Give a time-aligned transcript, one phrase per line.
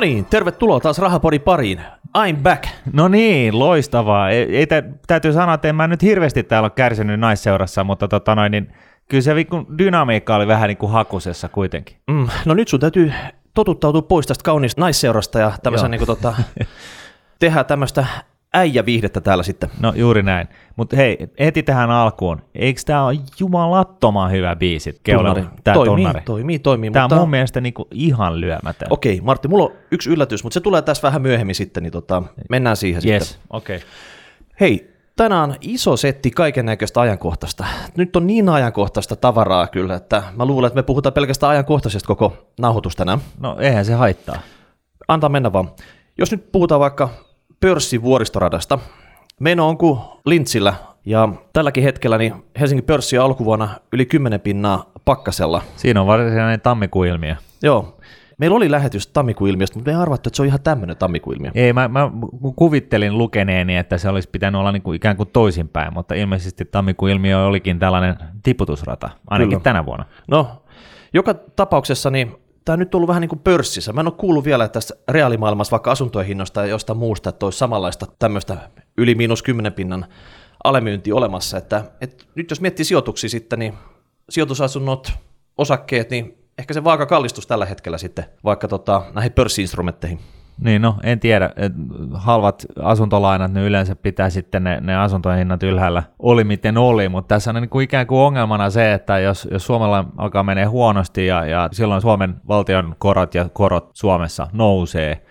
[0.00, 1.80] No niin, tervetuloa taas Rahapodi pariin.
[2.18, 2.64] I'm back.
[2.92, 4.30] No niin, loistavaa.
[4.30, 8.08] Ei, ei tä, täytyy sanoa, että en mä nyt hirveästi täällä ole kärsinyt naisseurassa, mutta
[8.08, 8.72] tota noin, niin
[9.08, 9.34] kyllä se
[9.78, 11.96] dynamiikka oli vähän niin kuin hakusessa kuitenkin.
[12.10, 13.12] Mm, no nyt sun täytyy
[13.54, 16.34] totuttautua pois tästä kauniista naisseurasta ja tämmöisen niin kuin, tota,
[17.38, 18.06] tehdä tämmöistä
[18.54, 19.70] äijäviihdettä täällä sitten.
[19.80, 20.48] No juuri näin.
[20.76, 22.42] Mutta hei, heti tähän alkuun.
[22.54, 25.00] Eikö tämä ole jumalattoman hyvä biisi?
[25.14, 25.44] Tunnari.
[25.64, 26.22] Tää toimii, tunnari.
[26.24, 26.90] toimii, toimii.
[26.90, 27.16] Tämä mutta...
[27.16, 28.88] on mun mielestä niinku ihan lyömätön.
[28.90, 32.22] Okei, Martti, mulla on yksi yllätys, mutta se tulee tässä vähän myöhemmin sitten, niin tota,
[32.50, 33.28] mennään siihen yes.
[33.28, 33.46] sitten.
[33.50, 33.76] okei.
[33.76, 33.88] Okay.
[34.60, 37.64] Hei, tänään on iso setti kaiken näköistä ajankohtaista.
[37.96, 42.36] Nyt on niin ajankohtaista tavaraa kyllä, että mä luulen, että me puhutaan pelkästään ajankohtaisesta koko
[42.60, 43.18] nauhoitus tänään.
[43.40, 44.38] No eihän se haittaa.
[45.08, 45.70] Antaa mennä vaan.
[46.18, 47.08] Jos nyt puhutaan vaikka
[47.60, 48.78] pörssivuoristoradasta.
[49.40, 54.90] Meno on kuin lintsillä ja tälläkin hetkellä niin Helsingin pörssi on alkuvuonna yli 10 pinnaa
[55.04, 55.62] pakkasella.
[55.76, 57.36] Siinä on varsinainen tammikuilmiö.
[57.62, 57.96] Joo.
[58.38, 61.50] Meillä oli lähetys tammikuilmiöstä, mutta me ei arvattu, että se on ihan tämmöinen tammikuilmiö.
[61.54, 62.10] Ei, mä, mä
[62.56, 67.38] kuvittelin lukeneeni, että se olisi pitänyt olla niin kuin ikään kuin toisinpäin, mutta ilmeisesti tammikuilmiö
[67.38, 69.62] olikin tällainen tiputusrata, ainakin Kyllä.
[69.62, 70.04] tänä vuonna.
[70.28, 70.62] No,
[71.12, 72.36] joka tapauksessa niin
[72.70, 73.92] tämä on nyt ollut vähän niin kuin pörssissä.
[73.92, 77.58] Mä en ole kuullut vielä tästä reaalimaailmassa vaikka asuntojen hinnoista ja jostain muusta, että olisi
[77.58, 78.56] samanlaista tämmöistä
[78.98, 80.06] yli miinus 10 pinnan
[80.64, 81.58] alemyynti olemassa.
[81.58, 83.74] Että, että nyt jos miettii sijoituksia sitten, niin
[84.30, 85.12] sijoitusasunnot,
[85.58, 90.20] osakkeet, niin ehkä se vaaka kallistus tällä hetkellä sitten vaikka tota, näihin pörssiinstrumentteihin.
[90.58, 91.50] Niin, no en tiedä.
[92.14, 97.34] Halvat asuntolainat, ne yleensä pitää sitten ne, ne asuntojen hinnat ylhäällä, oli miten oli, mutta
[97.34, 101.26] tässä on niin kuin ikään kuin ongelmana se, että jos, jos Suomella alkaa menee huonosti
[101.26, 105.22] ja, ja silloin Suomen valtion korot ja korot Suomessa nousee,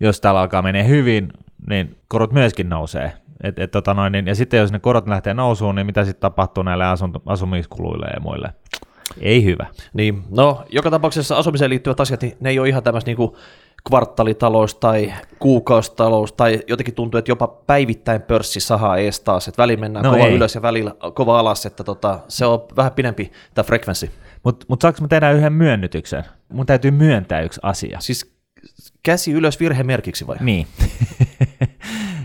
[0.00, 1.28] jos täällä alkaa menee hyvin,
[1.70, 3.12] niin korot myöskin nousee.
[3.42, 6.20] Et, et, tota noin, niin, ja sitten jos ne korot lähtee nousuun, niin mitä sitten
[6.20, 8.54] tapahtuu näille asunto, asumiskuluille ja muille?
[9.20, 9.66] Ei hyvä.
[9.92, 13.32] Niin, no joka tapauksessa asumiseen liittyvät asiat, niin ne ei ole ihan tämmöistä niin
[13.88, 19.80] kvartaalitalous tai kuukausitalous, tai jotenkin tuntuu, että jopa päivittäin pörssi sahaa ees taas, että väliin
[19.80, 20.34] mennään no kova ei.
[20.34, 24.10] ylös ja välillä kova alas, että tota, se on vähän pidempi tämä frekvenssi.
[24.42, 26.24] Mutta mut saanko mä tehdä yhden myönnytyksen?
[26.48, 28.00] Mun täytyy myöntää yksi asia.
[28.00, 28.32] Siis
[29.02, 30.36] käsi ylös virhemerkiksi vai?
[30.40, 30.66] Niin.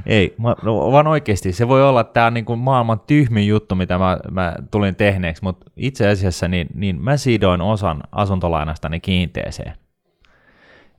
[0.07, 3.47] Ei, mä, no, vaan oikeasti se voi olla, että tämä on niin kuin maailman tyhmin
[3.47, 8.99] juttu, mitä mä, mä tulin tehneeksi, mutta itse asiassa niin, niin mä sidoin osan asuntolainastani
[8.99, 9.73] kiinteeseen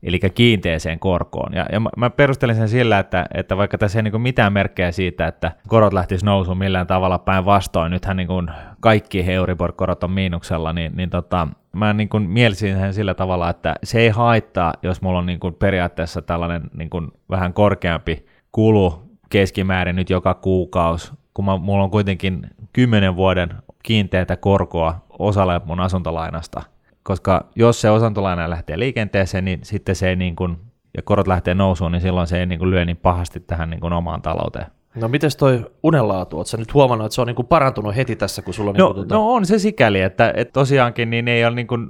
[0.03, 1.53] eli kiinteeseen korkoon.
[1.53, 5.27] Ja, ja mä perustelin sen sillä, että, että vaikka tässä ei niin mitään merkkejä siitä,
[5.27, 10.97] että korot lähtis nousuun millään tavalla päinvastoin, nythän niin kuin kaikki Euribor-korot on miinuksella, niin,
[10.97, 15.19] niin tota, mä niin kuin mielisin sen sillä tavalla, että se ei haittaa, jos mulla
[15.19, 21.45] on niin kuin periaatteessa tällainen niin kuin vähän korkeampi kulu keskimäärin nyt joka kuukausi, kun
[21.45, 23.49] mä, mulla on kuitenkin 10 vuoden
[23.83, 26.63] kiinteätä korkoa osalle mun asuntolainasta–
[27.09, 30.57] koska jos se osantolaina lähtee liikenteeseen, niin sitten se ei niin kuin,
[30.97, 33.81] ja korot lähtee nousuun, niin silloin se ei niin kuin lyö niin pahasti tähän niin
[33.81, 34.67] kuin omaan talouteen.
[34.95, 38.43] No miten toi unenlaatu, oletko nyt huomannut, että se on niin kuin parantunut heti tässä,
[38.43, 38.77] kun sulla on...
[38.77, 39.15] No, niin kuin, tuota...
[39.15, 41.89] no on se sikäli, että, että tosiaankin niin ei ole niin kuin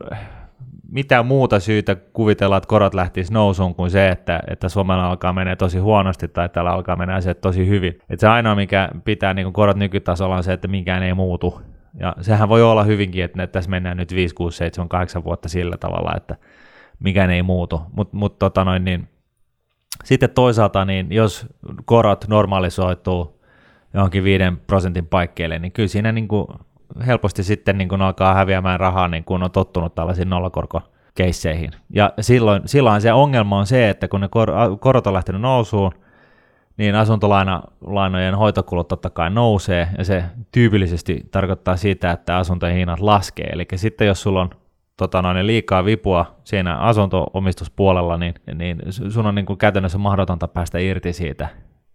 [0.93, 5.57] mitään muuta syytä kuvitella, että korot lähtisivät nousuun kuin se, että, että Suomella alkaa mennä
[5.57, 7.93] tosi huonosti tai täällä alkaa mennä asiat tosi hyvin.
[8.11, 11.61] Että se ainoa, mikä pitää niin korot nykytasolla on se, että mikään ei muutu
[12.01, 15.77] ja sehän voi olla hyvinkin, että tässä mennään nyt 5, 6, 7, 8 vuotta sillä
[15.77, 16.37] tavalla, että
[16.99, 17.83] mikään ei muutu.
[17.93, 19.09] Mutta mut, tota noin, niin,
[20.05, 21.47] sitten toisaalta, niin jos
[21.85, 23.41] korot normalisoituu
[23.95, 26.47] johonkin 5 prosentin paikkeille, niin kyllä siinä niin kuin
[27.07, 31.71] helposti sitten niin kuin alkaa häviämään rahaa, niin kuin on tottunut tällaisiin nollakorkokeisseihin.
[31.91, 35.93] Ja silloin, silloin se ongelma on se, että kun ne kor- korot on lähtenyt nousuun,
[36.77, 43.47] niin asuntolainojen hoitokulut totta kai nousee, ja se tyypillisesti tarkoittaa sitä, että asuntojen hinnat laskee.
[43.47, 44.51] Eli sitten jos sulla on
[44.97, 48.79] tota noin, liikaa vipua siinä asuntoomistuspuolella, niin, niin
[49.11, 51.49] sun on niin kuin käytännössä mahdotonta päästä irti siitä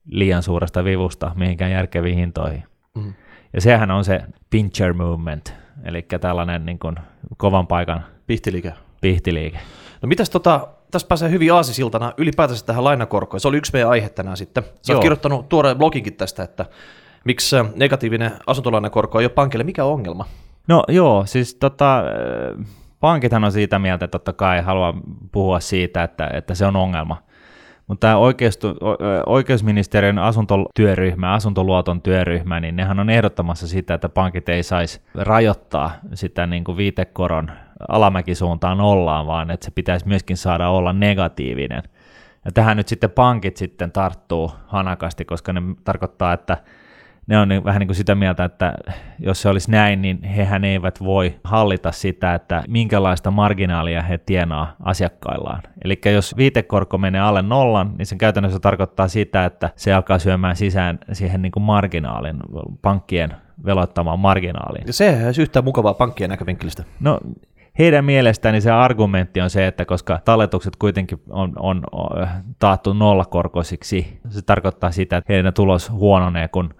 [0.05, 2.63] liian suuresta vivusta mihinkään järkeviin hintoihin.
[2.95, 3.13] Mm.
[3.53, 5.53] Ja sehän on se pincher movement,
[5.83, 6.95] eli tällainen niin kuin
[7.37, 8.73] kovan paikan pihtiliike.
[9.01, 9.59] pihtiliike.
[10.01, 13.39] No mitäs tota, tässä pääsee hyvin aasisiltana ylipäätänsä tähän lainakorkoon.
[13.41, 14.63] Se oli yksi meidän aihe tänään sitten.
[14.81, 16.65] Sä oot kirjoittanut tuoreen bloginkin tästä, että
[17.25, 19.63] miksi negatiivinen asuntolainakorko ei ole pankille.
[19.63, 20.25] Mikä on ongelma?
[20.67, 22.03] No joo, siis tota,
[22.99, 24.93] pankithan on siitä mieltä, että totta kai haluaa
[25.31, 27.23] puhua siitä, että, että se on ongelma.
[27.87, 28.17] Mutta tämä
[29.25, 36.47] oikeusministeriön asuntotyöryhmä, asuntoluoton työryhmä, niin nehän on ehdottamassa sitä, että pankit ei saisi rajoittaa sitä
[36.47, 37.51] niin kuin viitekoron
[37.87, 41.83] alamäkisuuntaan ollaan, vaan että se pitäisi myöskin saada olla negatiivinen.
[42.45, 46.57] Ja tähän nyt sitten pankit sitten tarttuu hanakasti, koska ne tarkoittaa, että
[47.27, 48.73] ne on niin, vähän niin kuin sitä mieltä, että
[49.19, 54.75] jos se olisi näin, niin hehän eivät voi hallita sitä, että minkälaista marginaalia he tienaa
[54.83, 55.61] asiakkaillaan.
[55.83, 60.55] Eli jos viitekorko menee alle nollan, niin se käytännössä tarkoittaa sitä, että se alkaa syömään
[60.55, 62.37] sisään siihen niin kuin marginaalin,
[62.81, 63.33] pankkien
[63.65, 64.87] veloittamaan marginaaliin.
[64.87, 66.83] Ja se ei olisi yhtään mukavaa pankkien näkövinkkelistä.
[66.99, 67.19] No
[67.79, 72.27] heidän mielestään se argumentti on se, että koska talletukset kuitenkin on, on, on
[72.59, 76.73] taattu nollakorkoisiksi, se tarkoittaa sitä, että heidän tulos huononee, kun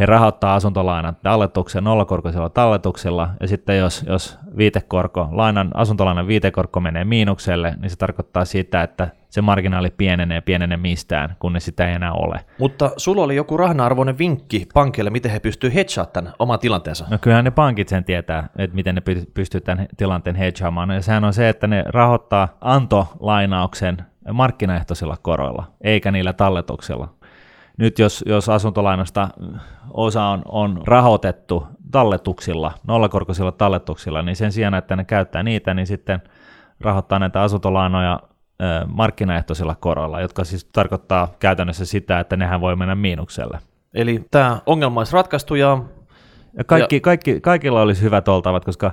[0.00, 7.04] he rahoittaa asuntolainan talletuksen nollakorkoisella talletuksella, ja sitten jos, jos viitekorko, lainan, asuntolainan viitekorko menee
[7.04, 11.94] miinukselle, niin se tarkoittaa sitä, että se marginaali pienenee pienenee mistään, kun ne sitä ei
[11.94, 12.40] enää ole.
[12.58, 17.06] Mutta sulla oli joku rahana-arvoinen vinkki pankille, miten he pystyvät hedgeaamaan tämän oman tilanteensa.
[17.10, 19.02] No kyllähän ne pankit sen tietää, että miten ne
[19.34, 20.90] pystyvät tämän tilanteen hedgeaamaan.
[20.90, 23.96] Ja sehän on se, että ne rahoittaa antolainauksen
[24.32, 27.08] markkinaehtoisilla koroilla, eikä niillä talletuksilla
[27.80, 29.28] nyt jos, jos asuntolainasta
[29.94, 35.86] osa on, on rahoitettu talletuksilla, nollakorkoisilla talletuksilla, niin sen sijaan, että ne käyttää niitä, niin
[35.86, 36.22] sitten
[36.80, 38.20] rahoittaa näitä asuntolainoja
[38.86, 43.58] markkinaehtoisilla koroilla, jotka siis tarkoittaa käytännössä sitä, että nehän voi mennä miinukselle.
[43.94, 45.78] Eli tämä ongelma olisi ratkaistu ja...
[46.58, 47.00] ja, kaikki, ja...
[47.00, 48.92] Kaikki, kaikilla olisi hyvät oltavat, koska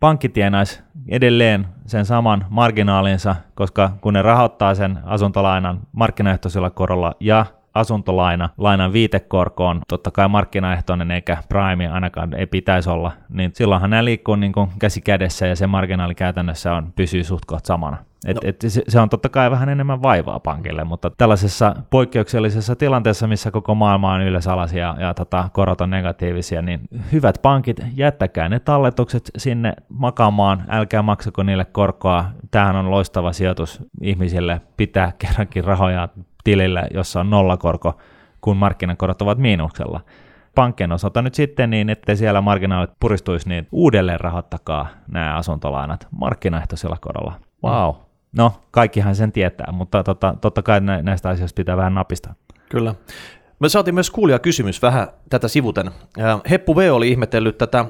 [0.00, 7.46] pankki tienaisi edelleen sen saman marginaalinsa, koska kun ne rahoittaa sen asuntolainan markkinaehtoisella korolla ja
[7.74, 14.04] asuntolaina, lainan viitekorkoon, totta kai markkinaehtoinen eikä prime ainakaan ei pitäisi olla, niin silloinhan nämä
[14.04, 17.96] liikkuu niin kuin käsi kädessä ja se marginaali käytännössä on, pysyy suht samana.
[18.26, 18.40] Et, no.
[18.44, 23.50] et se, se on totta kai vähän enemmän vaivaa pankille, mutta tällaisessa poikkeuksellisessa tilanteessa, missä
[23.50, 26.80] koko maailma on ylös ja, ja tota, korot on negatiivisia, niin
[27.12, 32.24] hyvät pankit, jättäkää ne talletukset sinne makaamaan, älkää maksako niille korkoa.
[32.50, 36.08] Tämähän on loistava sijoitus ihmisille pitää kerrankin rahoja
[36.44, 37.98] tilillä, jossa on nollakorko,
[38.40, 40.00] kun markkinakorot ovat miinuksella.
[40.54, 46.96] Pankkien osalta nyt sitten niin, ettei siellä marginaalit puristuisi, niin uudelleen rahoittakaa nämä asuntolainat markkinaehtoisella
[47.00, 47.32] korolla.
[47.64, 47.94] Wow.
[48.36, 52.34] No, kaikkihan sen tietää, mutta totta, totta kai näistä asioista pitää vähän napista.
[52.70, 52.94] Kyllä.
[53.58, 55.90] Me saatiin myös kuulia kysymys vähän tätä sivuten.
[56.50, 57.84] Heppu V oli ihmetellyt tätä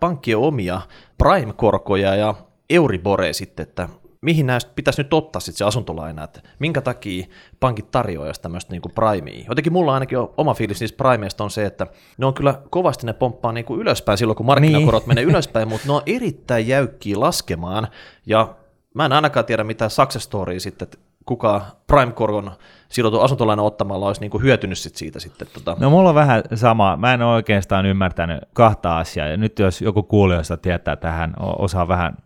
[0.00, 0.80] pankkien omia
[1.18, 2.34] prime-korkoja ja
[2.70, 3.88] Euriborea sitten, että
[4.26, 7.26] mihin näistä pitäisi nyt ottaa sitten se asuntolaina, että minkä takia
[7.60, 9.44] pankit tarjoaa tämmöistä niin primea.
[9.48, 11.86] Jotenkin mulla ainakin on oma fiilis niistä primeista on se, että
[12.18, 15.08] ne on kyllä kovasti ne pomppaa niin kuin ylöspäin silloin, kun markkinakorot niin.
[15.08, 17.88] menee ylöspäin, mutta ne on erittäin jäykkiä laskemaan,
[18.26, 18.54] ja
[18.94, 22.50] mä en ainakaan tiedä mitään success storya sitten, että kuka prime-korgon
[22.88, 25.48] sidotun asuntolaina ottamalla olisi niin kuin hyötynyt sit siitä sitten.
[25.54, 25.76] Tota.
[25.80, 26.96] No mulla on vähän sama.
[26.96, 31.88] Mä en ole oikeastaan ymmärtänyt kahta asiaa, ja nyt jos joku kuulijoista tietää tähän, osaa
[31.88, 32.16] vähän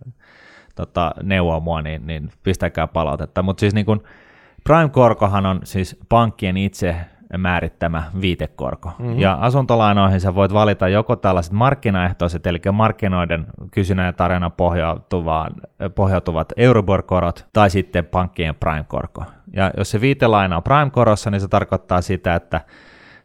[0.81, 3.43] tota, neuvoa mua, niin, niin pistäkää palautetta.
[3.43, 4.03] Mutta siis niin kun
[4.65, 6.97] prime-korkohan on siis pankkien itse
[7.39, 8.93] määrittämä viitekorko.
[8.99, 9.19] Mm-hmm.
[9.19, 14.53] Ja asuntolainoihin sä voit valita joko tällaiset markkinaehtoiset, eli markkinoiden kysynnän ja tarjonnan
[15.95, 19.25] pohjautuvat Euribor-korot, tai sitten pankkien prime-korko.
[19.53, 22.61] Ja jos se viitelaina on prime-korossa, niin se tarkoittaa sitä, että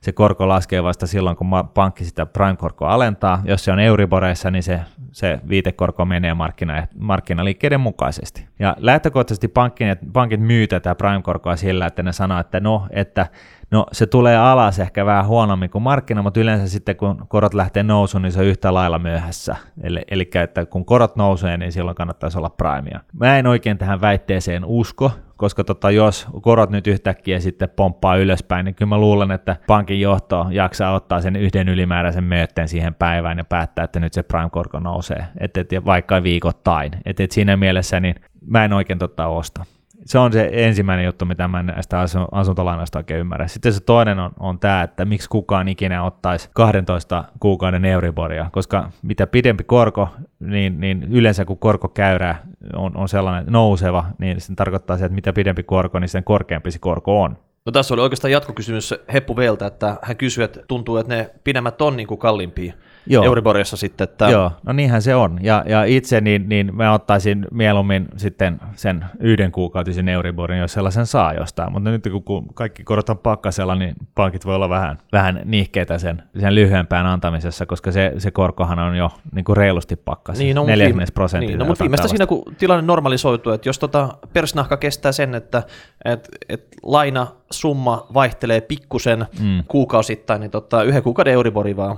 [0.06, 3.42] se korko laskee vasta silloin, kun pankki sitä prime-korkoa alentaa.
[3.46, 4.80] Jos se on Euriboreissa, niin se,
[5.12, 8.48] se viitekorko menee markkina, markkinaliikkeiden mukaisesti.
[8.60, 13.28] Ja lähtökohtaisesti pankit, pankit myy tätä prime-korkoa sillä, että ne sanoo, että no, että
[13.72, 17.84] No se tulee alas ehkä vähän huonommin kuin markkina, mutta yleensä sitten kun korot lähtee
[17.84, 19.56] nousuun, niin se on yhtä lailla myöhässä.
[19.84, 23.00] Eli, eli että kun korot nousee, niin silloin kannattaisi olla primea.
[23.14, 28.66] Mä en oikein tähän väitteeseen usko, koska tota, jos korot nyt yhtäkkiä sitten pomppaa ylöspäin,
[28.66, 33.38] niin kyllä mä luulen, että pankin johto jaksaa ottaa sen yhden ylimääräisen myötten siihen päivään
[33.38, 36.92] ja päättää, että nyt se prime-korko nousee, et, et, vaikka viikoittain.
[37.06, 38.16] Et, et siinä mielessä niin
[38.48, 39.66] mä en oikein tota osta
[40.06, 42.00] se on se ensimmäinen juttu, mitä mä näistä
[42.32, 43.50] asuntolainoista oikein ymmärrän.
[43.50, 48.92] Sitten se toinen on, on tämä, että miksi kukaan ikinä ottaisi 12 kuukauden Euriboria, koska
[49.02, 50.10] mitä pidempi korko,
[50.40, 52.36] niin, niin yleensä kun korkokäyrä
[52.76, 56.72] on, on sellainen nouseva, niin se tarkoittaa se, että mitä pidempi korko, niin sen korkeampi
[56.72, 57.38] se korko on.
[57.66, 61.82] No tässä oli oikeastaan jatkokysymys Heppu Veltä, että hän kysyi, että tuntuu, että ne pidemmät
[61.82, 62.74] on niin kuin kalliimpia
[63.08, 63.26] Joo.
[63.26, 64.04] Euriborissa sitten.
[64.04, 64.30] Että...
[64.30, 65.40] Joo, no niinhän se on.
[65.42, 71.06] Ja, ja itse niin, niin mä ottaisin mieluummin sitten sen yhden kuukautisen Euriborin, jos sellaisen
[71.06, 71.72] saa jostain.
[71.72, 76.24] Mutta nyt kun kaikki korot on pakkasella, niin pankit voi olla vähän, vähän nihkeitä sen,
[76.40, 80.38] sen lyhyempään antamisessa, koska se, se korkohan on jo niin kuin reilusti pakkas.
[80.38, 81.06] Niin, no, 40 viime...
[81.14, 81.50] prosenttia.
[81.50, 85.64] Niin, no, mutta viimeistä siinä, kun tilanne normalisoituu, että jos tota persnahka kestää sen, että
[86.06, 89.64] et, et laina summa vaihtelee pikkusen mm.
[89.68, 91.98] kuukausittain, niin tota, yhden kuukauden Euribori vaan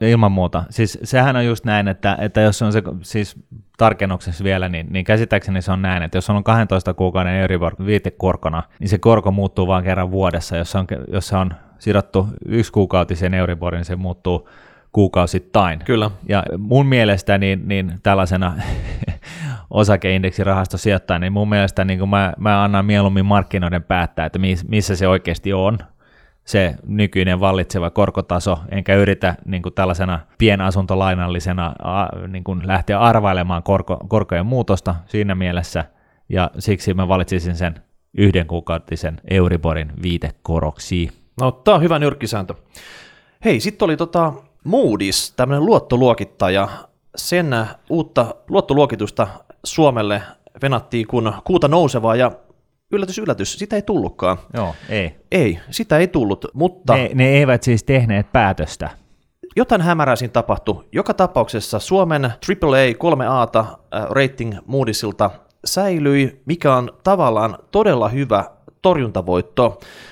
[0.00, 0.64] Ilman muuta.
[0.70, 3.36] Siis sehän on just näin, että, että jos on se, siis
[3.78, 8.62] tarkennuksessa vielä, niin, niin käsittääkseni se on näin, että jos on 12 kuukauden Euribor viitekorkona,
[8.80, 10.56] niin se korko muuttuu vain kerran vuodessa.
[10.56, 14.48] Jos se on, jos se on sidottu yksi kuukautisen Euriborin, se muuttuu
[14.92, 15.78] kuukausittain.
[15.84, 16.10] Kyllä.
[16.28, 18.54] Ja mun mielestä niin, niin tällaisena
[19.70, 20.76] osakeindeksirahasto
[21.18, 25.78] niin mun mielestä niin mä, mä annan mieluummin markkinoiden päättää, että missä se oikeasti on,
[26.46, 33.62] se nykyinen vallitseva korkotaso, enkä yritä niin kuin tällaisena pienasuntolainallisena a, niin kuin lähteä arvailemaan
[33.62, 35.84] korko, korkojen muutosta siinä mielessä,
[36.28, 37.74] ja siksi mä valitsisin sen
[38.18, 41.10] yhden kuukautisen Euriborin viitekoroksi.
[41.40, 42.54] No, tämä on hyvä nyrkkisääntö.
[43.44, 44.32] Hei, sitten oli tota
[44.68, 46.68] Moody's, tämmöinen luottoluokittaja.
[47.16, 47.56] Sen
[47.90, 49.26] uutta luottoluokitusta
[49.64, 50.22] Suomelle
[50.62, 52.32] venattiin kun kuuta nousevaa, ja
[52.92, 54.38] yllätys, yllätys, sitä ei tullutkaan.
[54.54, 55.16] Joo, ei.
[55.32, 56.96] Ei, sitä ei tullut, mutta...
[56.96, 58.90] Ne, ne eivät siis tehneet päätöstä.
[59.56, 60.84] Jotain hämärää siinä tapahtui.
[60.92, 63.74] Joka tapauksessa Suomen AAA 3A äh,
[64.10, 65.30] rating Moodysilta
[65.64, 68.44] säilyi, mikä on tavallaan todella hyvä
[68.82, 69.64] torjuntavoitto.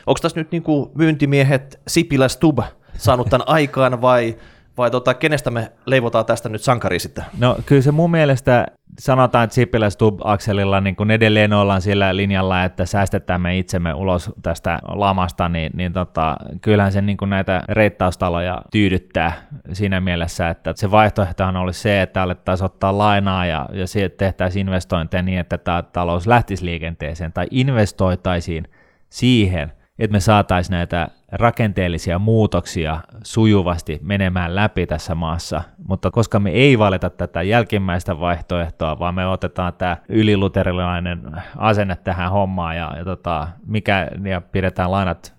[0.07, 2.59] Onko tässä nyt niin kuin myyntimiehet Sipilä Stub
[2.97, 4.37] saanut tämän aikaan vai
[4.79, 7.25] vai tota, kenestä me leivotaan tästä nyt sankari sitten?
[7.39, 8.67] No kyllä se mun mielestä
[8.99, 14.31] sanotaan, että Sipilä Stub-akselilla niin kun edelleen ollaan sillä linjalla, että säästetään me itsemme ulos
[14.43, 19.33] tästä lamasta, niin, niin tota, kyllähän se niin näitä reittaustaloja tyydyttää
[19.73, 25.23] siinä mielessä, että se vaihtoehtohan olisi se, että alettaisiin ottaa lainaa ja, ja tehtäisiin investointeja
[25.23, 28.69] niin, että tämä talous lähtisi liikenteeseen tai investoitaisiin
[29.11, 36.51] siihen– että me saataisiin näitä rakenteellisia muutoksia sujuvasti menemään läpi tässä maassa, mutta koska me
[36.51, 41.23] ei valita tätä jälkimmäistä vaihtoehtoa, vaan me otetaan tämä yliluterilainen
[41.57, 45.35] asenne tähän hommaan ja, ja, tota, mikä, ja pidetään lainat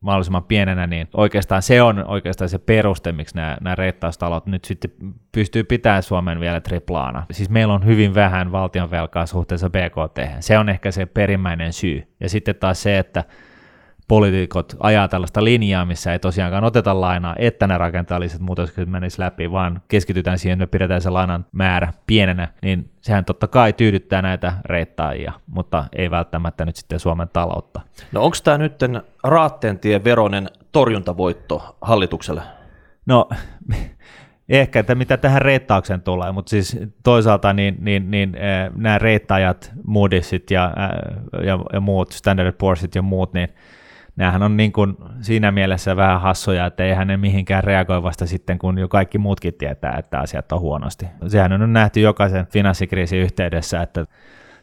[0.00, 4.90] mahdollisimman pienenä, niin oikeastaan se on oikeastaan se peruste, miksi nämä, nämä reittaustalot nyt sitten
[5.32, 7.26] pystyy pitämään Suomen vielä triplaana.
[7.30, 10.40] Siis meillä on hyvin vähän valtionvelkaa suhteessa BKT.
[10.40, 12.02] Se on ehkä se perimmäinen syy.
[12.20, 13.24] Ja sitten taas se, että
[14.08, 19.52] poliitikot ajaa tällaista linjaa, missä ei tosiaankaan oteta lainaa, että ne rakenteelliset muutokset menisivät läpi,
[19.52, 24.22] vaan keskitytään siihen, että me pidetään se lainan määrä pienenä, niin sehän totta kai tyydyttää
[24.22, 27.80] näitä reittaajia, mutta ei välttämättä nyt sitten Suomen taloutta.
[28.12, 28.74] No onko tämä nyt
[29.24, 32.42] Raattentien veronen torjuntavoitto hallitukselle?
[33.06, 33.28] No
[34.48, 38.36] ehkä, että mitä tähän reittaukseen tulee, mutta siis toisaalta niin, niin, niin
[38.76, 40.72] nämä reittaajat, Moodysit ja,
[41.44, 43.48] ja, ja muut, Standard Poor'sit ja muut, niin
[44.18, 48.58] näähän on niin kuin siinä mielessä vähän hassoja, että ei hänen mihinkään reagoi vasta sitten,
[48.58, 51.06] kun jo kaikki muutkin tietää, että asiat on huonosti.
[51.26, 54.04] Sehän on nähty jokaisen finanssikriisin yhteydessä, että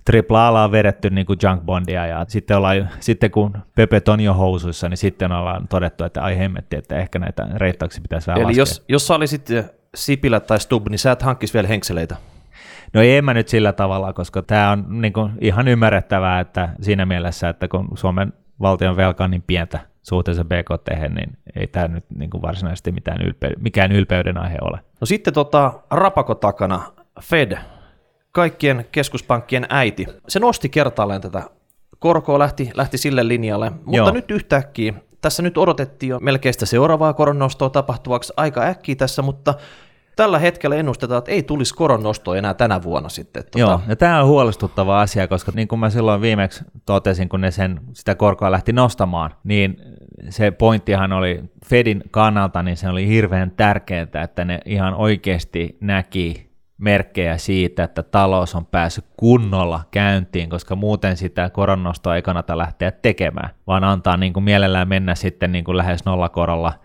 [0.05, 4.19] tripla ala on vedetty niin kuin junk bondia ja sitten, ollaan, sitten kun Pepet on
[4.19, 8.41] jo housuissa, niin sitten ollaan todettu, että ai hemmetti, että ehkä näitä reittauksia pitäisi vähän
[8.41, 8.61] Eli laskea.
[8.61, 9.49] jos, jos sä olisit
[9.95, 12.15] Sipilä tai Stubb, niin sä et hankkisi vielä henkseleitä.
[12.93, 17.05] No ei mä nyt sillä tavalla, koska tämä on niin kuin ihan ymmärrettävää, että siinä
[17.05, 22.05] mielessä, että kun Suomen valtion velka on niin pientä suhteessa BKT, niin ei tämä nyt
[22.15, 24.79] niin kuin varsinaisesti mitään ylpe- mikään ylpeyden aihe ole.
[25.01, 26.81] No sitten tota, rapako takana
[27.21, 27.57] Fed,
[28.31, 30.05] kaikkien keskuspankkien äiti.
[30.27, 31.43] Se nosti kertaalleen tätä
[31.99, 34.11] korkoa, lähti, lähti sille linjalle, mutta Joo.
[34.11, 39.53] nyt yhtäkkiä, tässä nyt odotettiin jo melkein sitä seuraavaa koronnostoa tapahtuvaksi aika äkkiä tässä, mutta
[40.15, 43.43] tällä hetkellä ennustetaan, että ei tulisi koronnostoa enää tänä vuonna sitten.
[43.43, 43.59] Tuota...
[43.59, 47.51] Joo, ja tämä on huolestuttava asia, koska niin kuin mä silloin viimeksi totesin, kun ne
[47.51, 49.77] sen, sitä korkoa lähti nostamaan, niin
[50.29, 56.45] se pointtihan oli Fedin kannalta, niin se oli hirveän tärkeää, että ne ihan oikeasti näki
[56.77, 62.91] merkkejä siitä, että talous on päässyt kunnolla käyntiin, koska muuten sitä koronnostoa ei kannata lähteä
[62.91, 66.73] tekemään, vaan antaa niin kuin mielellään mennä sitten niin kuin lähes nollakorolla–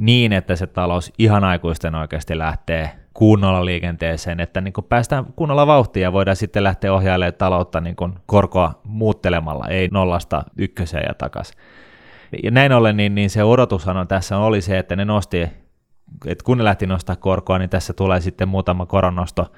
[0.00, 6.02] niin, että se talous ihan aikuisten oikeasti lähtee kunnolla liikenteeseen, että niin päästään kunnolla vauhtia
[6.02, 11.56] ja voidaan sitten lähteä ohjailemaan taloutta niin korkoa muuttelemalla, ei nollasta ykköseen ja takaisin.
[12.42, 15.48] Ja näin ollen, niin, niin se odotushan tässä oli se, että ne nosti,
[16.26, 19.52] että kun ne lähti nostaa korkoa, niin tässä tulee sitten muutama koronnosto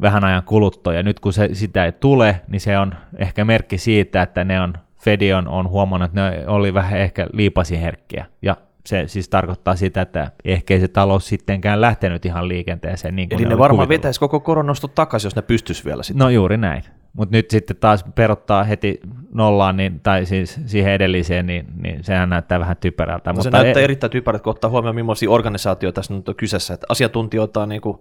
[0.00, 3.78] vähän ajan kuluttua, ja nyt kun se, sitä ei tule, niin se on ehkä merkki
[3.78, 8.56] siitä, että ne on, Fedi on, on huomannut, että ne oli vähän ehkä liipasiherkkiä, ja
[8.86, 13.16] se siis tarkoittaa sitä, että ehkä ei se talous sittenkään lähtenyt ihan liikenteeseen.
[13.16, 16.24] Niin kuin Eli ne, ne varmaan vetäisi koko koronosto takaisin, jos ne pystyisi vielä sitten.
[16.24, 16.82] No juuri näin.
[17.12, 19.00] Mutta nyt sitten taas perottaa heti
[19.34, 23.30] nollaan, niin, tai siis siihen edelliseen, niin, niin sehän näyttää vähän typerältä.
[23.30, 26.34] No mutta se näyttää e- erittäin typerältä, kun ottaa huomioon, millaisia organisaatioita tässä nyt on
[26.34, 26.74] kyseessä.
[26.74, 27.98] Että asiantuntijoita on niin kuin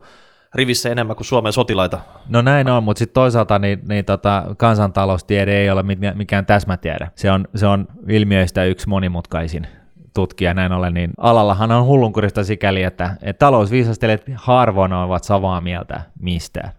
[0.55, 1.99] rivissä enemmän kuin Suomen sotilaita.
[2.29, 5.83] No näin on, mutta sitten toisaalta niin, niin tota, kansantaloustiede ei ole
[6.15, 7.09] mikään täsmätiede.
[7.15, 9.67] Se on, se on ilmiöistä yksi monimutkaisin
[10.13, 16.01] tutkija näin ollen, niin alallahan on hullunkurista sikäli, että, että talousviisastelijat harvoin ovat samaa mieltä
[16.19, 16.69] mistään.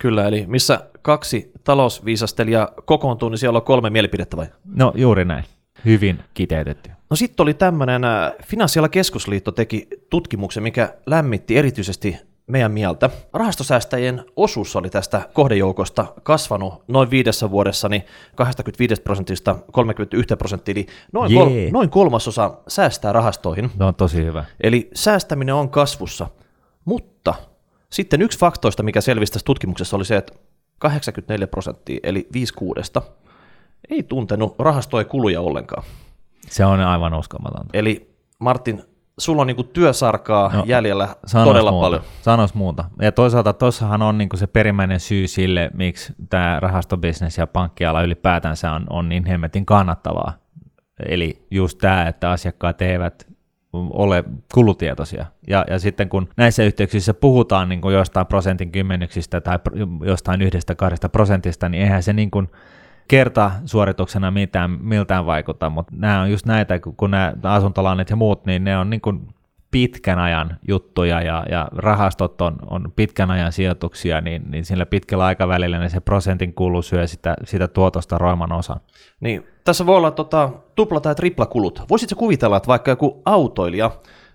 [0.00, 4.46] Kyllä, eli missä kaksi talousviisastelijaa kokoontuu, niin siellä on kolme mielipidettä vai?
[4.74, 5.44] No juuri näin.
[5.84, 6.90] Hyvin kiteytetty.
[7.10, 8.02] No sitten oli tämmöinen,
[8.44, 13.10] Finanssiala keskusliitto teki tutkimuksen, mikä lämmitti erityisesti meidän mieltä.
[13.32, 20.86] Rahastosäästäjien osuus oli tästä kohdejoukosta kasvanut noin viidessä vuodessa niin 25 prosentista 31 prosenttia, eli
[21.12, 23.70] noin, kol- noin kolmasosa säästää rahastoihin.
[23.76, 24.44] No on tosi hyvä.
[24.60, 26.26] Eli säästäminen on kasvussa,
[26.84, 27.34] mutta
[27.90, 30.32] sitten yksi faktoista, mikä selvisi tässä tutkimuksessa, oli se, että
[30.78, 33.02] 84 prosenttia, eli 5 kuudesta,
[33.90, 35.84] ei tuntenut rahastoja kuluja ollenkaan.
[36.48, 37.78] Se on aivan uskomatonta.
[37.78, 38.82] Eli Martin,
[39.18, 41.08] sulla on niinku työsarkaa no, jäljellä
[41.44, 42.02] todella muuta, paljon.
[42.22, 42.84] Sanois muuta.
[43.02, 48.72] Ja toisaalta tuossahan on niinku se perimmäinen syy sille, miksi tämä rahastobisnes ja pankkiala ylipäätänsä
[48.72, 50.32] on, on niin hemmetin kannattavaa.
[51.08, 53.26] Eli just tämä, että asiakkaat eivät
[53.72, 55.26] ole kulutietoisia.
[55.48, 59.58] Ja, ja sitten kun näissä yhteyksissä puhutaan niin kuin jostain prosentin kymmenyksistä tai
[60.04, 62.48] jostain yhdestä kahdesta prosentista, niin eihän se niin kuin
[63.08, 68.64] kertasuorituksena mitään, miltään vaikuta, mutta nämä on just näitä, kun nämä asuntolainat ja muut, niin
[68.64, 69.34] ne on niin kuin
[69.74, 75.24] pitkän ajan juttuja ja, ja rahastot on, on pitkän ajan sijoituksia, niin, niin sillä pitkällä
[75.24, 78.80] aikavälillä niin se prosentin kulu syö sitä, sitä tuotosta roiman osan.
[79.20, 81.82] Niin, tässä voi olla tota, tupla- tai triplakulut.
[81.90, 83.90] Voisitko kuvitella, että vaikka joku autoilija,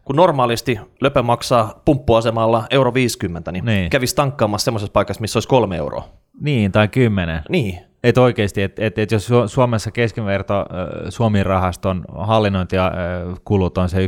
[0.06, 3.90] kun normaalisti löpö maksaa pumppuasemalla euro 50, niin, niin.
[3.90, 6.08] kävisi tankkaamassa semmoisessa paikassa, missä olisi kolme euroa.
[6.42, 7.42] Niin, tai kymmenen.
[7.50, 10.66] Niin, et oikeasti, että et, et jos Suomessa keskiverto
[11.10, 14.08] Suomen rahaston hallinnointikulut on se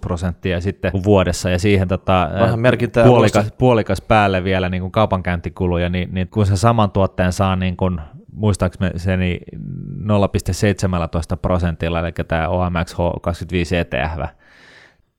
[0.00, 2.28] prosenttia sitten vuodessa ja siihen tota,
[3.06, 7.76] puolikas, puolikas, päälle vielä niin kuin kaupankäyntikuluja, niin, niin kun se saman tuotteen saa niin
[7.76, 8.00] kuin,
[8.32, 14.30] muistaakseni 0,17 prosentilla, eli tämä OMX H25 ETF,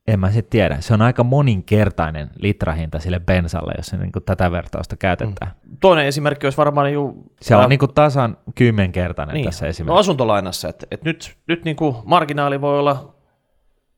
[0.08, 0.76] en mä sitten tiedä.
[0.80, 5.52] Se on aika moninkertainen litrahinta sille bensalle, jos se niin tätä vertausta käytetään.
[5.64, 5.76] Mm.
[5.80, 6.92] Toinen esimerkki olisi varmaan...
[6.92, 9.44] Ju, se on niin kuin tasan kymmenkertainen niin.
[9.44, 9.94] tässä esimerkiksi.
[9.94, 13.14] No asuntolainassa, että et nyt, nyt niin kuin marginaali voi olla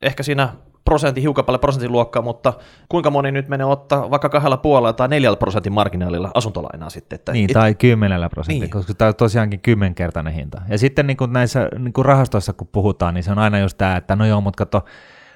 [0.03, 0.49] ehkä siinä
[0.85, 2.53] prosentin, hiukan paljon prosentin luokkaa, mutta
[2.89, 7.17] kuinka moni nyt menee ottaa vaikka kahdella puolella tai neljällä prosentin marginaalilla asuntolainaa sitten?
[7.17, 8.71] Että niin, et, tai kymmenellä prosentilla, niin.
[8.71, 10.61] koska tämä on tosiaankin kymmenkertainen hinta.
[10.69, 13.79] Ja sitten niin kuin näissä niin kuin rahastoissa, kun puhutaan, niin se on aina just
[13.79, 14.85] tämä, että no joo, mutta kato,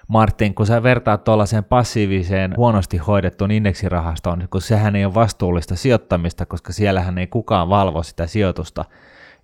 [0.09, 6.47] Martin, kun sä vertaat tuollaiseen passiiviseen, huonosti hoidettuun indeksirahastoon, kun sehän ei ole vastuullista sijoittamista,
[6.47, 8.85] koska siellähän ei kukaan valvo sitä sijoitusta.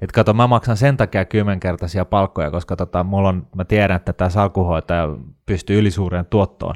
[0.00, 4.12] Että kato, mä maksan sen takia kymmenkertaisia palkkoja, koska tota, mulla on, mä tiedän, että
[4.12, 5.08] tämä salkuhoitaja
[5.46, 6.74] pystyy ylisuureen tuottoon.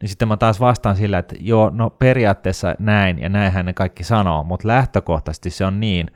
[0.00, 4.04] Niin sitten mä taas vastaan sillä, että joo, no periaatteessa näin, ja näinhän ne kaikki
[4.04, 6.10] sanoo, mutta lähtökohtaisesti se on niin,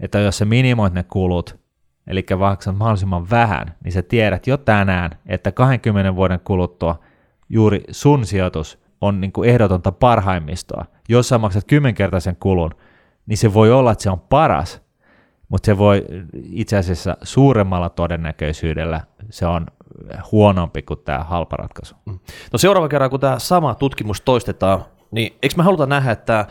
[0.00, 1.65] että jos sä minimoit ne kulut,
[2.06, 7.00] eli maksat mahdollisimman vähän, niin sä tiedät jo tänään, että 20 vuoden kuluttua
[7.48, 10.84] juuri sun sijoitus on niin kuin ehdotonta parhaimmistoa.
[11.08, 12.70] Jos sä maksat kymmenkertaisen kulun,
[13.26, 14.82] niin se voi olla, että se on paras,
[15.48, 16.04] mutta se voi
[16.42, 19.66] itse asiassa suuremmalla todennäköisyydellä se on
[20.32, 21.94] huonompi kuin tämä halpa ratkaisu.
[22.06, 22.18] Mm.
[22.52, 26.46] No seuraava kerran, kun tämä sama tutkimus toistetaan, niin eikö me haluta nähdä, että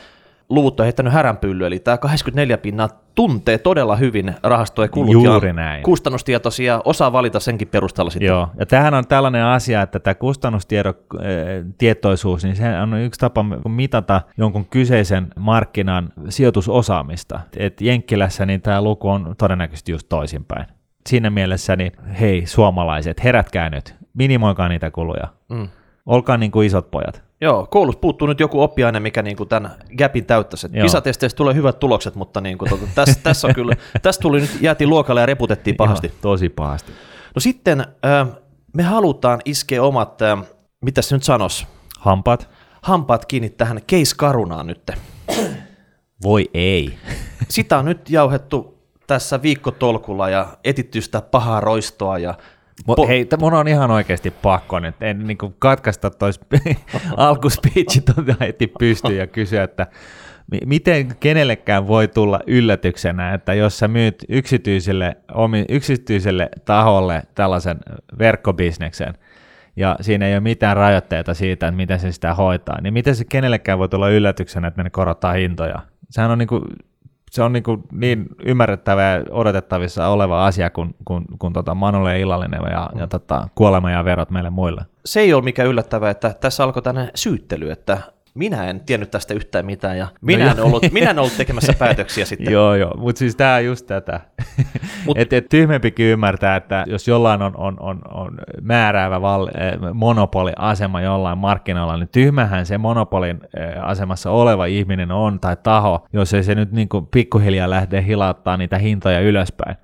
[0.49, 5.53] luvut on heittänyt häränpylly, eli tämä 84 pinnaa tuntee todella hyvin rahastojen kulut Juuri ja
[5.53, 5.84] näin.
[5.84, 8.27] kustannustietoisia, osaa valita senkin perusteella sitten.
[8.27, 14.21] Joo, ja tämähän on tällainen asia, että tämä kustannustietoisuus, niin se on yksi tapa mitata
[14.38, 17.39] jonkun kyseisen markkinan sijoitusosaamista.
[17.58, 20.65] Et Jenkkilässä niin tämä luku on todennäköisesti just toisinpäin.
[21.10, 25.27] Siinä mielessä, niin hei suomalaiset, herätkää nyt, minimoikaa niitä kuluja.
[25.49, 25.67] Mm.
[26.05, 27.23] Olkaa niin kuin isot pojat.
[27.45, 30.69] Joo, koulussa puuttuu nyt joku oppiaine, mikä niin kuin tämän gapin täyttäisi.
[30.69, 34.62] Pisatesteistä tulee hyvät tulokset, mutta niin kuin, tuota, tässä, tässä, on kyllä, tässä tuli nyt,
[34.62, 36.08] jäätiin luokalle ja reputettiin pahasti.
[36.08, 36.91] Joo, tosi pahasti.
[37.36, 38.27] No sitten äh,
[38.73, 40.43] me halutaan iskeä omat, äh,
[40.81, 41.67] mitä se nyt sanos?
[41.99, 42.49] Hampaat.
[42.81, 44.91] Hampaat kiinni tähän case-karunaan nyt.
[46.23, 46.97] Voi ei.
[47.49, 48.75] Sitä on nyt jauhettu
[49.08, 52.34] tässä viikkotolkulla ja etitty sitä pahaa roistoa ja
[52.88, 56.39] Po- Hei, mun on ihan oikeasti pakko nyt, en niin katkaista tois
[57.17, 59.88] alkuspeechi tuota heti pystyyn ja kysyä, että
[60.65, 67.77] miten kenellekään voi tulla yllätyksenä, että jos sä myyt yksityiselle, omi, yksityiselle taholle tällaisen
[68.19, 69.13] verkkobisneksen,
[69.75, 73.25] ja siinä ei ole mitään rajoitteita siitä, että miten se sitä hoitaa, niin miten se
[73.25, 75.79] kenellekään voi tulla yllätyksenä, että ne korottaa hintoja?
[76.09, 76.61] Sehän on niin kuin
[77.31, 82.11] se on niin, kuin niin ymmärrettävä ja odotettavissa oleva asia kuin, kuin, kuin tota Manulle
[82.11, 82.99] ja illallinen ja, mm.
[82.99, 84.81] ja tota, kuolema ja verot meille muille.
[85.05, 87.97] Se ei ole mikään yllättävää, että tässä alkoi tänne syyttely, että
[88.36, 91.74] minä en tiennyt tästä yhtään mitään ja minä, no en, ollut, minä en ollut tekemässä
[91.80, 92.54] päätöksiä sitten.
[92.54, 94.19] joo, joo, mutta siis tämä on just tätä.
[95.06, 99.93] Mut, et, et tyhmempikin ymmärtää, että jos jollain on, on, on, on määräävä val, eh,
[99.93, 106.34] monopoliasema jollain markkinoilla, niin tyhmähän se monopolin eh, asemassa oleva ihminen on tai taho, jos
[106.34, 109.76] ei se nyt niin kuin pikkuhiljaa lähde hilauttaa niitä hintoja ylöspäin.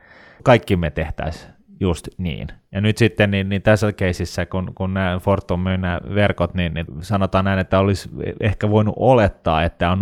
[0.43, 2.47] Kaikki me tehtäisiin just niin.
[2.71, 6.73] Ja nyt sitten niin, niin tässä keisissä, kun, kun nämä Fortum myy nämä verkot, niin,
[6.73, 9.99] niin sanotaan näin, että olisi ehkä voinut olettaa, että on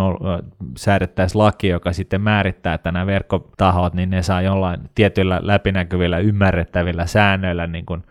[0.77, 7.05] säädettäisiin laki, joka sitten määrittää, että nämä verkkotahot, niin ne saa jollain tietyillä läpinäkyvillä, ymmärrettävillä
[7.05, 8.03] säännöillä niin kuin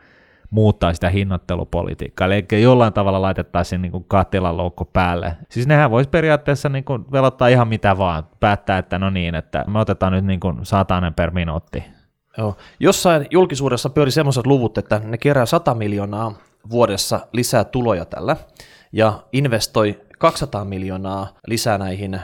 [0.51, 5.37] muuttaa sitä hinnoittelupolitiikkaa, eli jollain tavalla laitettaisiin niin kattilan loukko päälle.
[5.49, 9.65] Siis nehän voisi periaatteessa niin kuin velottaa ihan mitä vaan, päättää, että no niin, että
[9.67, 11.98] me otetaan nyt niin kuin satanen per minuutti.
[12.39, 12.57] Joo.
[12.81, 16.35] Jossain julkisuudessa pyöri semmoiset luvut, että ne kerää 100 miljoonaa
[16.71, 18.37] vuodessa lisää tuloja tällä
[18.93, 22.21] ja investoi 200 miljoonaa lisää näihin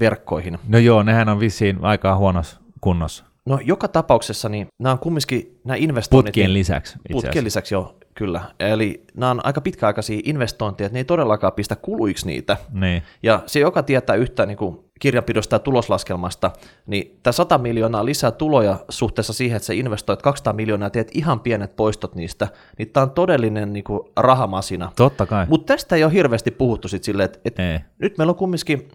[0.00, 0.58] verkkoihin.
[0.68, 3.24] No joo, nehän on vissiin aika huonossa kunnossa.
[3.48, 6.26] No joka tapauksessa niin nämä on kumminkin nämä investoinnit.
[6.26, 6.98] Putkien niin, lisäksi.
[7.12, 8.40] Putkien lisäksi joo, kyllä.
[8.60, 12.56] Eli nämä on aika pitkäaikaisia investointeja, että ne ei todellakaan pistä kuluiksi niitä.
[12.72, 13.02] Niin.
[13.22, 16.50] Ja se, joka tietää yhtä niin kuin kirjanpidosta ja tuloslaskelmasta,
[16.86, 21.10] niin tämä 100 miljoonaa lisää tuloja suhteessa siihen, että sä investoit 200 miljoonaa ja teet
[21.14, 24.92] ihan pienet poistot niistä, niin tämä on todellinen niin kuin rahamasina.
[24.96, 25.46] Totta kai.
[25.48, 28.88] Mutta tästä ei ole hirveästi puhuttu sit silleen, että, että nyt meillä on kumminkin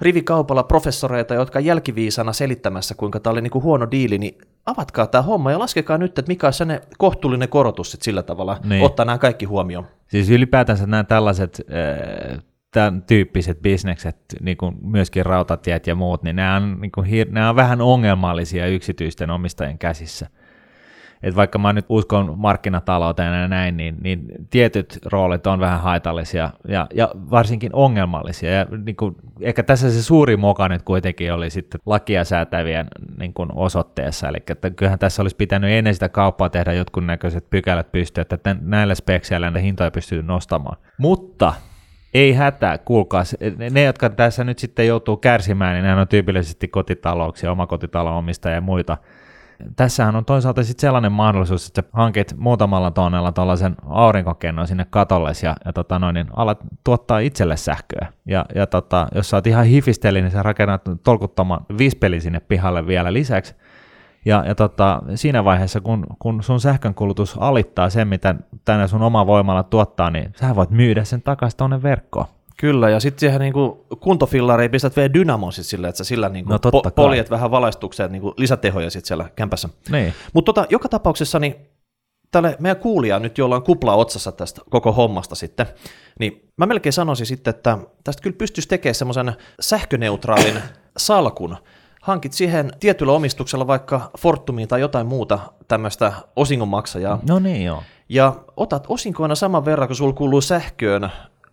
[0.00, 5.22] rivikaupalla professoreita, jotka jälkiviisana selittämässä, kuinka tämä oli niin kuin huono diili, niin avatkaa tämä
[5.22, 8.84] homma ja laskekaa nyt, että mikä on se kohtuullinen korotus sit sillä tavalla, niin.
[8.84, 9.86] ottaa nämä kaikki huomioon.
[10.06, 11.60] Siis ylipäätänsä nämä tällaiset
[12.32, 17.08] äh, tämän tyyppiset bisnekset, niin kuin myöskin rautatiet ja muut, niin nämä on, niin kuin,
[17.30, 20.30] nämä on vähän ongelmallisia yksityisten omistajien käsissä
[21.22, 26.50] että vaikka mä nyt uskon markkinatalouteen ja näin, niin, niin tietyt roolit on vähän haitallisia
[26.68, 28.52] ja, ja varsinkin ongelmallisia.
[28.52, 32.86] Ja niin kuin, ehkä tässä se suuri moka nyt kuitenkin oli sitten lakia säätävien
[33.18, 37.50] niin kuin osoitteessa, eli että kyllähän tässä olisi pitänyt ennen sitä kauppaa tehdä jotkut näköiset
[37.50, 40.76] pykälät pystyä, että näillä spekseillä ne hintoja pystyy nostamaan.
[40.98, 41.52] Mutta
[42.14, 43.22] ei hätää, kuulkaa,
[43.70, 48.60] ne, jotka tässä nyt sitten joutuu kärsimään, niin nämä on tyypillisesti kotitalouksia, omakotitalon omistajia ja
[48.60, 48.96] muita,
[49.76, 55.32] Tässähän on toisaalta sitten sellainen mahdollisuus, että sä hankit muutamalla tonnella tuollaisen aurinkokennon sinne katolle
[55.42, 58.06] ja, ja tota noin, niin alat tuottaa itselle sähköä.
[58.26, 62.86] Ja, ja tota, jos sä oot ihan hifisteli, niin sä rakennat tolkuttoman vispeli sinne pihalle
[62.86, 63.54] vielä lisäksi.
[64.24, 69.26] Ja, ja tota, siinä vaiheessa, kun, kun sun sähkönkulutus alittaa sen, mitä tänne sun oma
[69.26, 72.26] voimalla tuottaa, niin sä voit myydä sen takaisin tuonne verkkoon.
[72.60, 76.52] Kyllä, ja sitten siihen niinku kuntofillariin pistät vielä dynamon sit sillä, että sä sillä niinku
[76.52, 79.68] no, po- poljet vähän valaistukseen niinku lisätehoja sit siellä kämpässä.
[79.90, 80.14] Niin.
[80.32, 81.54] Mutta tota, joka tapauksessa niin
[82.30, 85.66] tälle meidän kuulija nyt, jolla on kupla otsassa tästä koko hommasta sitten,
[86.20, 90.62] niin mä melkein sanoisin sitten, että tästä kyllä pystyisi tekemään semmoisen sähköneutraalin
[90.96, 91.56] salkun,
[92.02, 97.18] hankit siihen tietyllä omistuksella vaikka Fortumiin tai jotain muuta tämmöistä osingonmaksajaa.
[97.28, 97.82] No niin joo.
[98.08, 101.10] Ja otat osinkoina saman verran, kun sulla kuuluu sähköön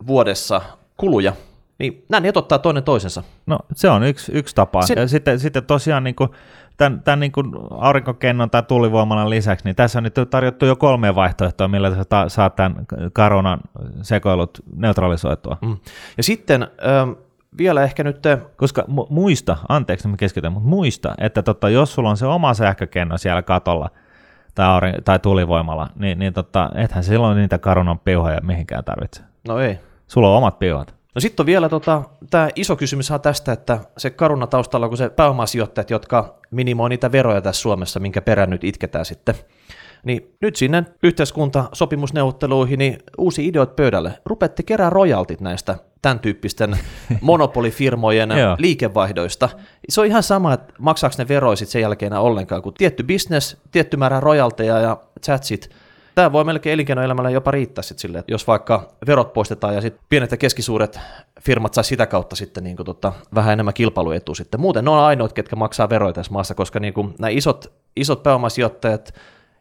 [0.08, 0.62] vuodessa
[0.98, 1.34] kuluja,
[1.80, 3.24] niin nämä ottaa toinen toisensa.
[3.46, 4.82] No se on yksi, yksi tapa.
[4.82, 4.94] Se...
[4.94, 6.30] Ja sitten, sitten tosiaan niin kuin,
[6.78, 11.16] tämän, tämän niin kuin aurinkokennon tai tuulivoimalan lisäksi, niin tässä on nyt tarjottu jo kolme
[11.16, 13.60] vaihtoehtoa, millä sä ta- saat tämän koronan
[14.02, 15.58] sekoilut neutralisoitua.
[15.62, 15.78] Mm.
[16.18, 17.12] Ja sitten ähm,
[17.58, 18.20] vielä ehkä nyt...
[18.56, 22.54] Koska mu- muista, anteeksi mä keskityn, mutta muista, että tota, jos sulla on se oma
[22.54, 23.90] sähkökenno siellä katolla,
[24.56, 29.22] tai, aurin- tai tuulivoimalla, niin, niin tota, ethän silloin niitä karonan piuhoja mihinkään tarvitse.
[29.48, 29.80] No ei.
[30.08, 30.96] Sulla on omat piuhat.
[31.16, 35.10] No sitten on vielä tota, tämä iso kysymys tästä, että se karuna taustalla on se
[35.10, 39.36] pääomasijoittajat, jotka minimoi niitä veroja tässä Suomessa, minkä perään nyt itketään sitten.
[40.04, 44.14] Niin nyt sinne yhteiskuntasopimusneuvotteluihin niin uusi ideot pöydälle.
[44.26, 46.78] Rupette kerää rojaltit näistä tämän tyyppisten
[47.22, 49.50] monopolifirmojen liikevaihdoista.
[49.90, 53.98] Se on ihan sama, että maksaako ne veroja sen jälkeen ollenkaan, kun tietty business, tietty
[53.98, 55.70] määrä rojalteja ja chatsit–
[56.16, 60.06] Tämä voi melkein elinkeinoelämällä jopa riittää sit sille, että jos vaikka verot poistetaan ja sitten
[60.10, 61.00] pienet ja keskisuuret
[61.42, 64.60] firmat saa sitä kautta sitten niin kuin tota, vähän enemmän kilpailuetua sitten.
[64.60, 68.24] Muuten ne on ainoat, ketkä maksaa veroja tässä maassa, koska niin kuin nämä isot, isot
[68.24, 69.14] pääomasijoittajat,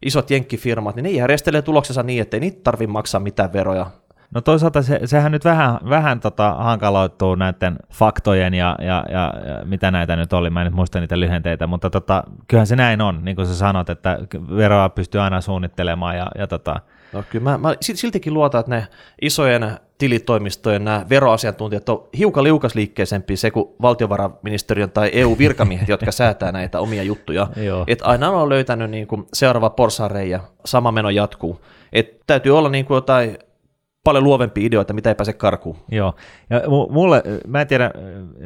[0.03, 3.87] isot jenkkifirmat, niin ne järjestelee tuloksensa niin, että ei niitä tarvitse maksaa mitään veroja
[4.31, 9.65] No toisaalta se, sehän nyt vähän, vähän tota hankaloittuu näiden faktojen ja, ja, ja, ja,
[9.65, 13.01] mitä näitä nyt oli, mä en nyt muista niitä lyhenteitä, mutta tota, kyllähän se näin
[13.01, 14.19] on, niin kuin sä sanot, että
[14.57, 16.81] veroa pystyy aina suunnittelemaan ja, ja tota...
[17.13, 18.87] No kyllä mä, mä siltikin luotan, että ne
[19.23, 26.81] isojen tilitoimistojen nämä veroasiantuntijat on hiukan liukasliikkeisempi se kuin valtiovarainministeriön tai EU-virkamiehet, jotka säätää näitä
[26.81, 27.47] omia juttuja.
[27.87, 31.61] että aina on löytänyt niin kuin seuraava porsareija, sama meno jatkuu.
[31.93, 33.39] Et täytyy olla niin kuin jotain
[34.05, 35.77] paljon luovempia ideoita, mitä ei pääse karkuun.
[35.91, 36.15] Joo,
[36.51, 37.91] ja mulle, mä en tiedä,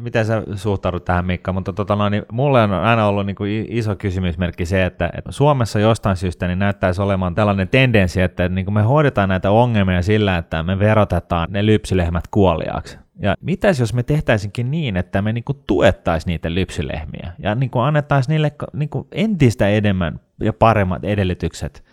[0.00, 3.66] miten sä suhtaudut tähän Mikka, mutta tota no, niin mulle on aina ollut niin kuin
[3.68, 8.64] iso kysymysmerkki se, että, että Suomessa jostain syystä niin näyttäisi olemaan tällainen tendenssi, että niin
[8.64, 12.98] kuin me hoidetaan näitä ongelmia sillä, että me verotetaan ne lypsylehmät kuoliaaksi.
[13.20, 18.32] Ja mitäs jos me tehtäisinkin niin, että me niinku tuettaisiin niitä lypsylehmiä ja niinku annettaisiin
[18.32, 21.84] niille niinku entistä enemmän ja paremmat edellytykset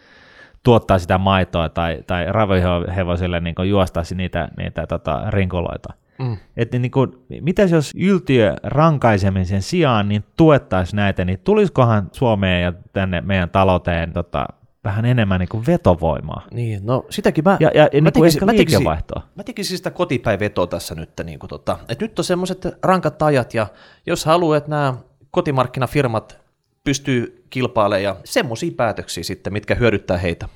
[0.65, 5.93] tuottaa sitä maitoa tai, tai ravihevosille niin juostaisi niitä, niitä tota, rinkuloita.
[6.19, 6.37] Mm.
[6.57, 12.73] Että niin kuin, mitäs jos yltiö rankaisemisen sijaan niin tuettaisiin näitä, niin tulisikohan Suomeen ja
[12.93, 14.45] tänne meidän talouteen tota,
[14.83, 16.45] vähän enemmän niin kuin vetovoimaa.
[16.51, 18.83] Niin, no sitäkin mä, ja, ja, mä, niin tekisin, mä, tekisin,
[19.35, 21.09] mä tekisin sitä kotipäivetoa tässä nyt.
[21.23, 23.67] Niin kuin tota, että nyt on semmoiset rankat ajat, ja
[24.05, 24.93] jos haluat, että nämä
[25.31, 26.44] kotimarkkinafirmat
[26.85, 30.49] pystyy kilpailemaan, ja semmoisia päätöksiä sitten, mitkä hyödyttää heitä.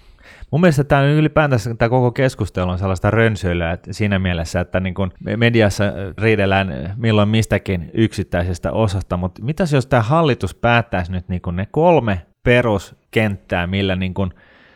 [0.52, 4.94] Mun mielestä tämä ylipäätänsä tämä koko keskustelu on sellaista rönsyilyä että siinä mielessä, että niin
[4.94, 5.84] kun mediassa
[6.18, 12.22] riidellään milloin mistäkin yksittäisestä osasta, mutta mitäs jos tämä hallitus päättäisi nyt niin ne kolme
[12.44, 14.34] peruskenttää, millä niin kun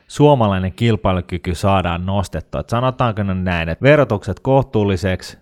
[0.07, 2.61] suomalainen kilpailukyky saadaan nostettua.
[2.61, 5.37] Et sanotaanko näin, että verotukset kohtuulliseksi,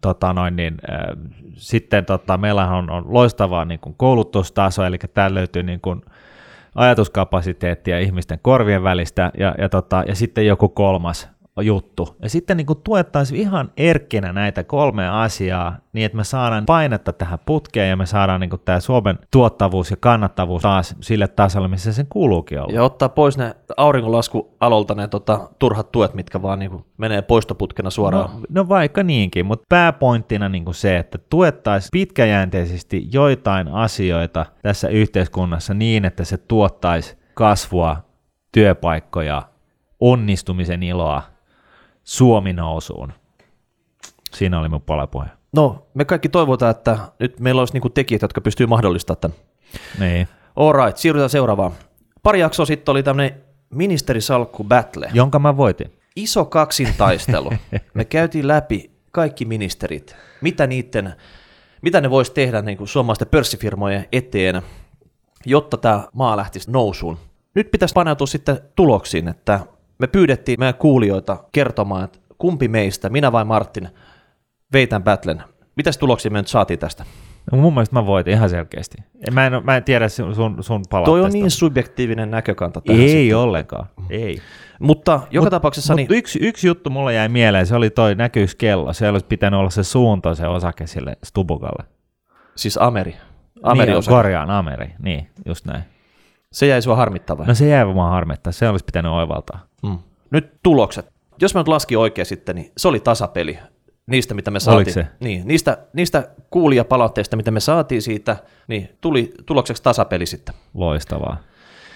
[0.00, 1.16] tota noin, niin, ää,
[1.56, 6.02] sitten tota, meillä on, on loistavaa niin kuin koulutustaso, eli täällä löytyy niin kuin,
[6.74, 11.28] ajatuskapasiteettia ihmisten korvien välistä ja, ja, tota, ja sitten joku kolmas
[11.62, 12.16] juttu.
[12.22, 17.38] Ja sitten niin tuettaisiin ihan erkkinä näitä kolmea asiaa niin, että me saadaan painetta tähän
[17.46, 22.06] putkeen ja me saadaan niin tämä Suomen tuottavuus ja kannattavuus taas sille tasolle, missä sen
[22.08, 22.72] kuuluukin olla.
[22.72, 28.30] Ja ottaa pois ne auringonlaskualolta ne tota, turhat tuet, mitkä vaan niin menee poistoputkena suoraan.
[28.30, 35.74] No, no vaikka niinkin, mutta pääpointtina niin se, että tuettaisiin pitkäjänteisesti joitain asioita tässä yhteiskunnassa
[35.74, 37.96] niin, että se tuottaisi kasvua,
[38.52, 39.42] työpaikkoja,
[40.00, 41.33] onnistumisen iloa
[42.04, 43.12] Suomi nousuun.
[44.34, 45.26] Siinä oli mun palapuhe.
[45.52, 49.36] No, me kaikki toivotaan, että nyt meillä olisi niinku tekijät, jotka pystyy mahdollistamaan tämän.
[49.98, 50.28] Niin.
[50.72, 51.72] right, siirrytään seuraavaan.
[52.22, 53.40] Pari jaksoa sitten oli tämmöinen
[53.70, 55.10] ministerisalkku battle.
[55.14, 55.92] Jonka mä voitin.
[56.16, 57.50] Iso kaksintaistelu.
[57.94, 61.14] me käytiin läpi kaikki ministerit, mitä niiden,
[61.82, 64.62] mitä ne voisi tehdä niin kuin suomalaisten pörssifirmojen eteen,
[65.46, 67.18] jotta tämä maa lähtisi nousuun.
[67.54, 69.60] Nyt pitäisi paneutua sitten tuloksiin, että
[69.98, 73.88] me pyydettiin meidän kuulijoita kertomaan, että kumpi meistä, minä vai Martin,
[74.72, 75.42] vei tämän battlen.
[75.76, 77.04] Mitäs tuloksia me nyt saatiin tästä?
[77.52, 78.96] No mun mielestä mä voitin ihan selkeästi.
[79.32, 81.04] Mä en, mä en tiedä sun, sun palautteesta.
[81.04, 83.36] Toi on niin subjektiivinen näkökanta tähän Ei sitten.
[83.36, 84.38] ollenkaan, ei.
[84.80, 85.92] Mutta joka mut, tapauksessa...
[85.92, 86.18] Mut niin...
[86.18, 88.92] yksi, yksi juttu mulle jäi mieleen, se oli toi näkyys kello.
[88.92, 91.84] Se olisi pitänyt olla se suunta se osake sille Stubukalle.
[92.56, 93.16] Siis Ameri.
[93.62, 95.82] Ameri niin, korjaan, Ameri, niin, just näin.
[96.52, 97.46] Se jäi sua harmittavaa.
[97.46, 99.66] No se jäi vaan harmittaa, se olisi pitänyt oivaltaa.
[99.84, 99.98] Mm.
[100.30, 101.06] Nyt tulokset.
[101.40, 103.58] Jos mä nyt laskin oikein sitten, niin se oli tasapeli
[104.06, 104.94] niistä, mitä me saatiin.
[104.94, 105.06] se?
[105.20, 108.36] Niin, niistä, niistä kuulijapalautteista, mitä me saatiin siitä,
[108.68, 110.54] niin tuli tulokseksi tasapeli sitten.
[110.74, 111.36] Loistavaa.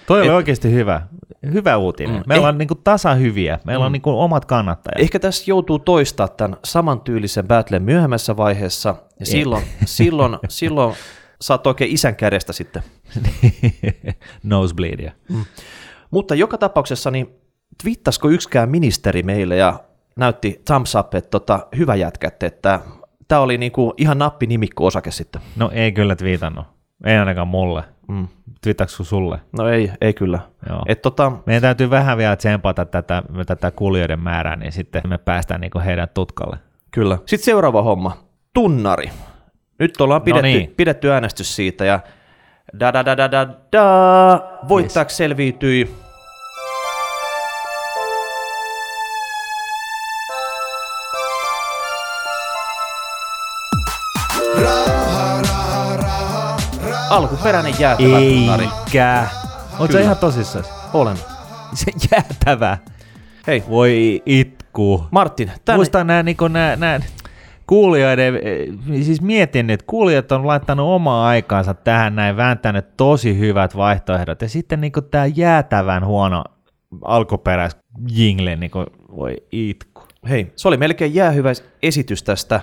[0.07, 1.03] Toi oli Et, oikeasti hyvä,
[1.53, 2.16] hyvä uutinen.
[2.16, 5.01] Mm, Meillä eh, on niin kuin tasahyviä, meillä mm, on niin kuin omat kannattajat.
[5.01, 10.94] Ehkä tässä joutuu toistaa tämän samantyylisen battlen myöhemmässä vaiheessa, ja silloin, silloin, silloin
[11.40, 12.83] saat oikein isän kädestä sitten.
[14.42, 15.12] Nosebleedia.
[15.29, 15.44] Mm.
[16.11, 17.38] Mutta joka tapauksessa, niin
[17.82, 19.80] twittasko yksikään ministeri meille ja
[20.16, 22.80] näytti thumbs up, että tota, hyvä jätkä, että
[23.28, 25.42] tämä oli niinku ihan nappinimikko osake sitten.
[25.56, 26.66] No ei kyllä twiitannut.
[27.04, 27.84] Ei ainakaan mulle.
[28.08, 28.28] Mm.
[28.62, 29.40] Twiittaako sulle?
[29.52, 30.38] No ei, ei kyllä.
[30.68, 30.82] Joo.
[30.88, 31.32] Et tota...
[31.46, 36.08] Meidän täytyy vähän vielä tsempata tätä, tätä kuulijoiden määrää, niin sitten me päästään niinku heidän
[36.14, 36.56] tutkalle.
[36.90, 37.18] Kyllä.
[37.26, 38.16] Sitten seuraava homma.
[38.54, 39.10] Tunnari.
[39.78, 40.74] Nyt ollaan no pidetty, no niin.
[40.76, 42.00] pidetty äänestys siitä ja
[42.80, 45.16] da da da da da da voittajaksi yes.
[45.16, 45.94] selviytyi
[57.11, 58.68] alkuperäinen jäätävä tunnari.
[58.87, 59.27] Eikä.
[59.79, 60.64] Oletko ihan tosissaan?
[60.94, 61.16] Olen.
[61.75, 62.79] Se jäätävä.
[63.47, 63.64] Hei.
[63.68, 65.05] Voi itku.
[65.11, 65.77] Martin, tänne...
[65.77, 67.01] Muistan nämä, niin nämä, nämä
[67.66, 68.35] kuulijoiden,
[69.03, 74.49] siis mietin, että kuulijat on laittanut omaa aikaansa tähän näin, vääntänyt tosi hyvät vaihtoehdot, ja
[74.49, 76.44] sitten niin tämä jäätävän huono
[77.05, 77.77] alkuperäis
[78.09, 80.03] jingle, niin kuin, voi itku.
[80.29, 82.61] Hei, se oli melkein jäähyvä esitys tästä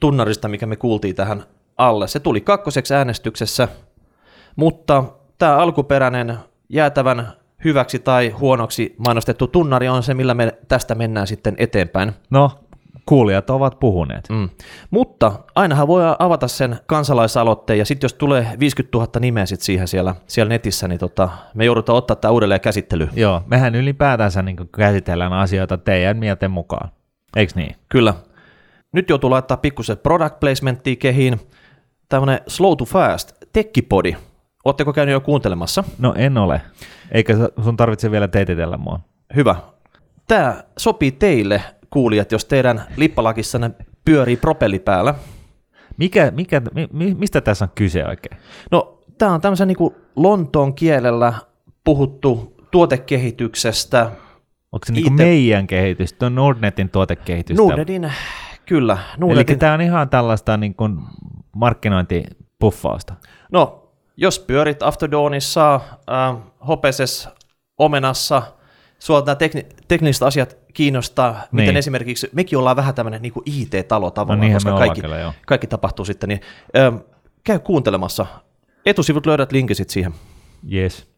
[0.00, 1.44] tunnarista, mikä me kuultiin tähän
[1.78, 2.08] alle.
[2.08, 3.68] Se tuli kakkoseksi äänestyksessä,
[4.56, 5.04] mutta
[5.38, 7.32] tämä alkuperäinen jäätävän
[7.64, 12.12] hyväksi tai huonoksi mainostettu tunnari on se, millä me tästä mennään sitten eteenpäin.
[12.30, 12.50] No,
[13.06, 14.28] kuulijat ovat puhuneet.
[14.28, 14.48] Mm.
[14.90, 19.88] Mutta ainahan voi avata sen kansalaisaloitteen, ja sitten jos tulee 50 000 nimeä sit siihen
[19.88, 23.10] siellä, siellä netissä, niin tota, me joudutaan ottaa tämä uudelleen käsittelyyn.
[23.16, 26.90] Joo, mehän ylipäätänsä niin käsitellään asioita teidän mielten mukaan,
[27.36, 27.76] eikö niin?
[27.88, 28.14] Kyllä.
[28.92, 31.40] Nyt joutuu laittaa pikkusen product placementtia kehiin,
[32.14, 34.16] tämmöinen Slow to Fast, tekkipodi.
[34.64, 35.84] Oletteko käynyt jo kuuntelemassa?
[35.98, 36.60] No en ole,
[37.12, 39.00] eikä sun tarvitse vielä teititellä mua.
[39.36, 39.56] Hyvä.
[40.28, 43.70] Tämä sopii teille, kuulijat, jos teidän lippalakissanne
[44.04, 45.14] pyörii propelli päällä.
[45.96, 48.36] Mikä, mikä, mi, mistä tässä on kyse oikein?
[48.70, 51.32] No, tämä on tämmöisen niin Lontoon kielellä
[51.84, 54.10] puhuttu tuotekehityksestä.
[54.72, 57.62] Onko se niin kuin meidän kehitys, tuon Nordnetin tuotekehitystä?
[57.62, 58.12] Nordnetin,
[58.66, 58.98] kyllä.
[59.18, 59.52] Nordnetin.
[59.52, 60.98] Eli tämä on ihan tällaista niin kuin
[61.54, 63.14] markkinointipuffausta.
[63.52, 66.36] No, jos pyörit After Dawnissa, äh,
[66.68, 67.28] Hopeses,
[67.78, 68.42] Omenassa,
[68.98, 71.46] sua nämä tekni- tekniset asiat kiinnostaa, niin.
[71.52, 76.04] miten esimerkiksi, mekin ollaan vähän tämmöinen niin IT-talo tavallaan, no koska kaikki, kyllä, kaikki tapahtuu
[76.04, 76.40] sitten, niin
[76.76, 77.00] äh,
[77.44, 78.26] käy kuuntelemassa.
[78.86, 80.14] Etusivut löydät linkisit siihen.
[80.72, 81.14] Yes.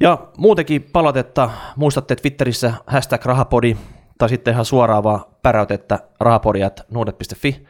[0.00, 3.76] Ja muutenkin palautetta, muistatte Twitterissä hashtag rahapodi,
[4.18, 7.66] tai sitten ihan suoraan vaan päräytettä rahapodiat.nuudet.fi.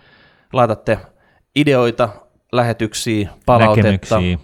[0.52, 0.98] Laitatte
[1.56, 2.08] ideoita,
[2.52, 3.90] lähetyksiä, palautetta.
[3.90, 4.38] Näkemyksiä,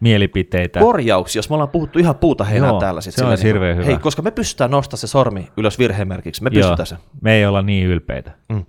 [0.00, 0.80] mielipiteitä.
[0.80, 3.00] Korjauksia, jos me ollaan puhuttu ihan puuta heinää Joo, täällä.
[3.00, 3.84] Sit se on niin, hyvä.
[3.84, 6.42] Hei, koska me pystytään nostamaan se sormi ylös virhemerkiksi.
[6.42, 6.96] Me pystytään Joo, se.
[7.20, 8.30] Me ei olla niin ylpeitä.
[8.48, 8.64] Mm.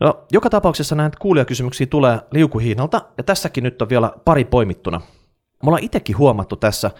[0.00, 5.00] No, joka tapauksessa näitä kuulijakysymyksiä tulee liukuhiinalta, ja tässäkin nyt on vielä pari poimittuna.
[5.62, 6.90] Me ollaan itsekin huomattu tässä,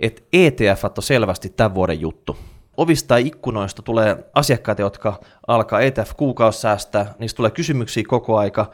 [0.00, 2.36] että ETF on selvästi tämän vuoden juttu.
[2.76, 8.70] Ovista ja ikkunoista tulee asiakkaita, jotka alkaa ETF kuukausisäästää, niistä tulee kysymyksiä koko aika,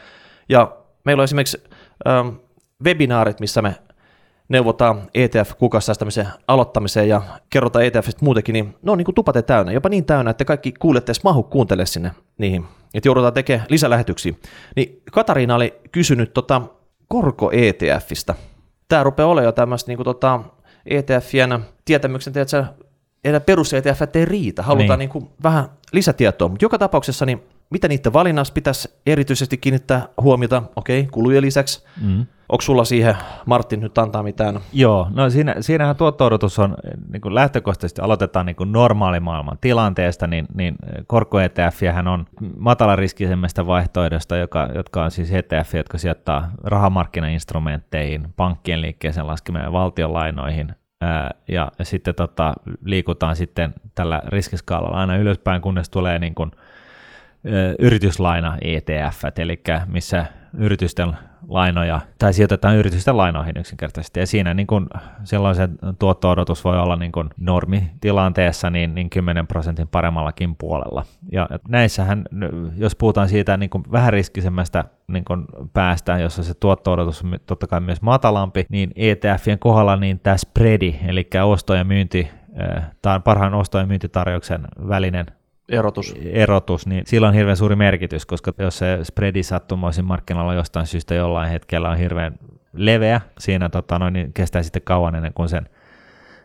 [0.48, 1.64] ja meillä on esimerkiksi
[2.08, 2.28] ähm,
[2.84, 3.76] webinaarit, missä me
[4.48, 9.72] neuvotaan ETF kuukausisäästämisen aloittamiseen ja kerrotaan ETFistä muutenkin, niin ne on niin kuin tupate täynnä,
[9.72, 14.32] jopa niin täynnä, että kaikki kuulette edes mahu kuuntele sinne niihin, että joudutaan tekemään lisälähetyksiä.
[14.76, 16.62] Niin Katariina oli kysynyt tota
[17.08, 18.34] korko ETFistä.
[18.88, 20.40] Tämä rupeaa olemaan jo tämmöistä niin kuin tota
[20.86, 22.34] ETFien tietämyksen,
[23.24, 24.98] että perus ETF ei riitä, halutaan niin.
[24.98, 30.62] Niin kuin vähän lisätietoa, mutta joka tapauksessa niin mitä niiden valinnassa pitäisi erityisesti kiinnittää huomiota,
[30.76, 31.84] okei, okay, kulujen lisäksi.
[32.02, 32.26] Mm.
[32.48, 34.60] Onko sulla siihen, Martin, nyt antaa mitään?
[34.72, 36.76] Joo, no siinä, siinähän tuotto-odotus on,
[37.12, 40.76] niin kuin lähtökohtaisesti aloitetaan niin kuin normaalimaailman tilanteesta, niin, niin
[41.06, 42.26] korko etf on
[42.58, 50.74] matalariskisemmästä vaihtoehdosta, joka, jotka on siis ETF, jotka sijoittaa rahamarkkinainstrumentteihin, pankkien liikkeeseen laskemien valtionlainoihin,
[51.48, 56.50] ja sitten tota, liikutaan sitten tällä riskiskaalalla aina ylöspäin, kunnes tulee niin kuin
[57.78, 60.26] yrityslaina ETF, eli missä
[60.58, 61.12] yritysten
[61.48, 64.88] lainoja, tai sijoitetaan yritysten lainoihin yksinkertaisesti, ja siinä niin kun
[65.24, 71.04] silloin se tuotto-odotus voi olla niin kun normitilanteessa niin, niin 10 prosentin paremmallakin puolella.
[71.32, 72.24] Ja näissähän,
[72.76, 77.66] jos puhutaan siitä niin kun vähän riskisemmästä niin kun päästä, jossa se tuotto-odotus on totta
[77.66, 82.30] kai myös matalampi, niin ETFien kohdalla niin tämä spreadi, eli osto- ja myynti,
[83.02, 85.26] tai parhaan osto- ja myyntitarjouksen välinen
[85.68, 86.14] erotus.
[86.32, 91.14] erotus, niin sillä on hirveän suuri merkitys, koska jos se spreadi sattumoisin markkinoilla jostain syystä
[91.14, 92.38] jollain hetkellä on hirveän
[92.72, 95.68] leveä, siinä tota, noin, niin kestää sitten kauan ennen kuin sen,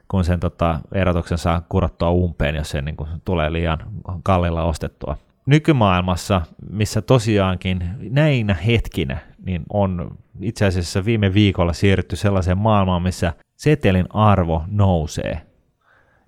[0.07, 3.79] kun sen tota, erotuksen saa kurottua umpeen, jos se niin kuin, tulee liian
[4.23, 5.17] kallilla ostettua.
[5.45, 13.34] Nykymaailmassa, missä tosiaankin näinä hetkinä niin on itse asiassa viime viikolla siirrytty sellaiseen maailmaan, missä
[13.55, 15.41] setelin arvo nousee–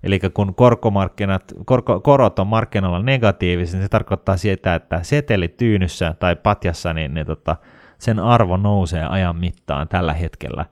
[0.04, 6.14] Eli kun korkomarkkinat, korko, korot on markkinoilla negatiivisia, niin se tarkoittaa sitä, että seteli tyynyssä
[6.18, 7.56] tai patjassa, niin, niin tota,
[7.98, 10.66] sen arvo nousee ajan mittaan tällä hetkellä.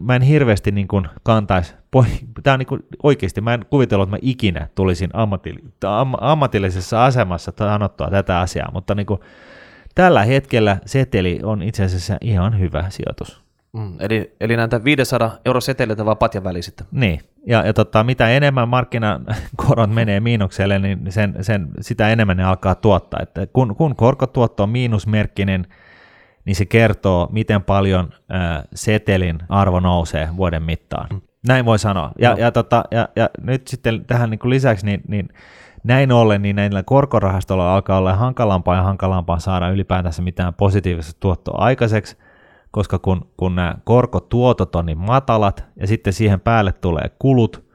[0.00, 1.74] Mä en hirveästi niin kuin kantaisi,
[2.42, 7.52] tämä on niin kuin oikeasti, mä en kuvitellut, että mä ikinä tulisin am, ammatillisessa asemassa
[7.58, 9.20] sanottua tätä asiaa, mutta niin kuin,
[9.94, 13.47] tällä hetkellä seteli on itse asiassa ihan hyvä sijoitus.
[13.72, 16.86] Mm, eli, eli näitä 500 euro seteleitä vaan patjan väliin sitten.
[16.90, 22.44] Niin, ja, ja tota, mitä enemmän markkinakorot menee miinukselle, niin sen, sen, sitä enemmän ne
[22.44, 23.20] alkaa tuottaa.
[23.22, 25.66] Että kun, kun korkotuotto on miinusmerkkinen,
[26.44, 31.06] niin se kertoo, miten paljon ää, setelin arvo nousee vuoden mittaan.
[31.12, 31.20] Mm.
[31.48, 32.12] Näin voi sanoa.
[32.18, 32.36] Ja, no.
[32.36, 35.28] ja, tota, ja, ja nyt sitten tähän niin kuin lisäksi, niin, niin
[35.84, 41.58] näin ollen, niin näillä korkorahastolla alkaa olla hankalampaa ja hankalampaa saada ylipäätänsä mitään positiivista tuottoa
[41.58, 42.16] aikaiseksi,
[42.70, 47.68] koska kun, kun nämä korkotuotot on niin matalat ja sitten siihen päälle tulee kulut,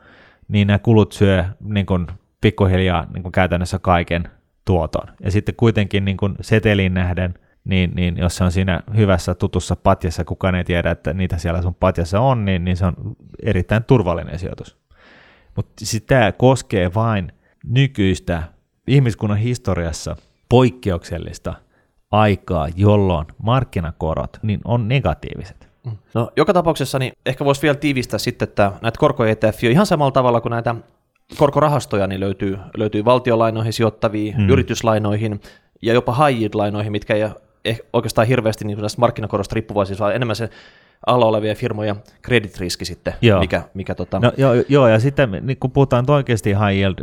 [0.47, 2.08] niin nämä kulut syö niin kuin
[2.41, 4.23] pikkuhiljaa niin kuin käytännössä kaiken
[4.65, 5.08] tuoton.
[5.24, 7.34] Ja sitten kuitenkin niin kuin seteliin nähden,
[7.65, 11.61] niin, niin jos se on siinä hyvässä tutussa patjassa, kukaan ei tiedä, että niitä siellä
[11.61, 12.95] sun patjassa on, niin, niin se on
[13.43, 14.78] erittäin turvallinen sijoitus.
[15.55, 17.32] Mutta tämä koskee vain
[17.65, 18.43] nykyistä
[18.88, 20.15] ihmiskunnan historiassa
[20.49, 21.53] poikkeuksellista
[22.14, 25.70] aikaa, jolloin markkinakorot niin on negatiiviset.
[25.86, 25.91] Mm.
[26.14, 30.11] No, joka tapauksessa niin ehkä voisi vielä tiivistää sitten, että näitä korko ETF ihan samalla
[30.11, 30.76] tavalla kuin näitä
[31.38, 34.49] korkorahastoja niin löytyy, löytyy valtiolainoihin sijoittaviin, hmm.
[34.49, 35.41] yrityslainoihin
[35.82, 40.36] ja jopa high yield-lainoihin, mitkä ei ole oikeastaan hirveästi niin näistä markkinakorosta riippuvaisia, vaan enemmän
[40.36, 40.49] se
[41.08, 43.39] alla olevia firmoja kreditriski sitten, joo.
[43.39, 44.20] mikä, mikä tota...
[44.20, 46.95] no, joo, joo, ja sitten niin kun puhutaan oikeasti high yield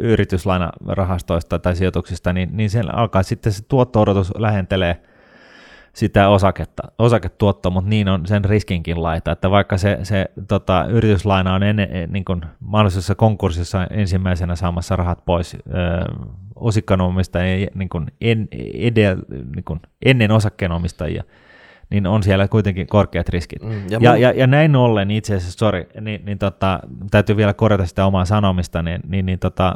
[0.00, 5.02] yrityslainarahastoista tai sijoituksista, niin, niin siellä alkaa sitten se tuotto-odotus lähentelee
[5.92, 11.54] sitä osaketta, osaketuottoa, mutta niin on sen riskinkin laita, että vaikka se, se tota, yrityslaina
[11.54, 15.58] on ennen, niin kuin mahdollisessa konkurssissa ensimmäisenä saamassa rahat pois ö,
[17.74, 19.16] niin kuin en, edel,
[19.54, 21.24] niin kuin ennen osakkeenomistajia,
[21.90, 23.62] niin on siellä kuitenkin korkeat riskit.
[23.62, 26.80] Mm, ja, ja, ja, ja näin ollen itse asiassa, sorry, niin, niin tota,
[27.10, 29.74] täytyy vielä korjata sitä omaa sanomista, niin, niin, niin tota,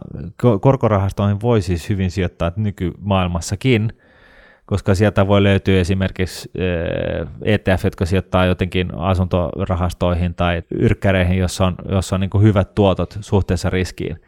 [0.61, 3.93] korkorahastoihin voi siis hyvin sijoittaa nykymaailmassakin,
[4.67, 6.51] koska sieltä voi löytyä esimerkiksi
[7.43, 13.71] ETF, jotka sijoittaa jotenkin asuntorahastoihin tai yrkkäreihin, jossa on, jossa on niin hyvät tuotot suhteessa
[13.71, 14.21] riskiin.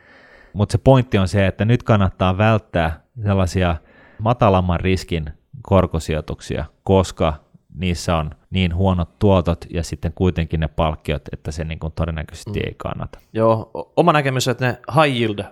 [0.53, 3.77] Mutta se pointti on se, että nyt kannattaa välttää sellaisia
[4.19, 5.25] matalamman riskin
[5.63, 7.44] korkosijoituksia, koska
[7.75, 12.61] niissä on niin huonot tuotot ja sitten kuitenkin ne palkkiot, että se niin kuin todennäköisesti
[12.61, 12.67] mm.
[12.67, 13.19] ei kannata.
[13.33, 15.45] Joo, oma näkemys, että ne high yield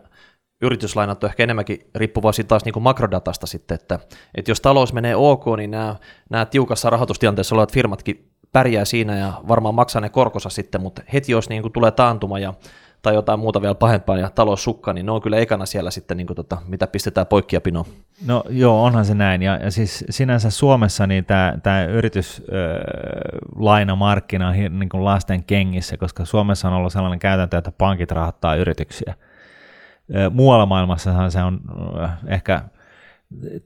[0.62, 3.98] yrityslainat on ehkä enemmänkin riippuvaisia taas niin kuin makrodatasta sitten, että,
[4.34, 5.96] että jos talous menee ok, niin nämä,
[6.30, 11.32] nämä tiukassa rahoitustilanteessa olevat firmatkin pärjää siinä ja varmaan maksaa ne korkosa sitten, mutta heti
[11.32, 12.54] jos niin kuin tulee taantuma ja
[13.02, 16.16] tai jotain muuta vielä pahempaa ja talous sukka, niin ne on kyllä ekana siellä sitten,
[16.16, 17.84] niin kuin tota, mitä pistetään poikki ja pinoon.
[18.26, 19.42] No joo, onhan se näin.
[19.42, 21.24] Ja, ja siis sinänsä Suomessa niin
[21.62, 28.10] tämä, yrityslainamarkkina on niin kuin lasten kengissä, koska Suomessa on ollut sellainen käytäntö, että pankit
[28.10, 29.14] rahoittaa yrityksiä.
[30.30, 31.60] Muualla maailmassahan se on
[32.26, 32.62] ehkä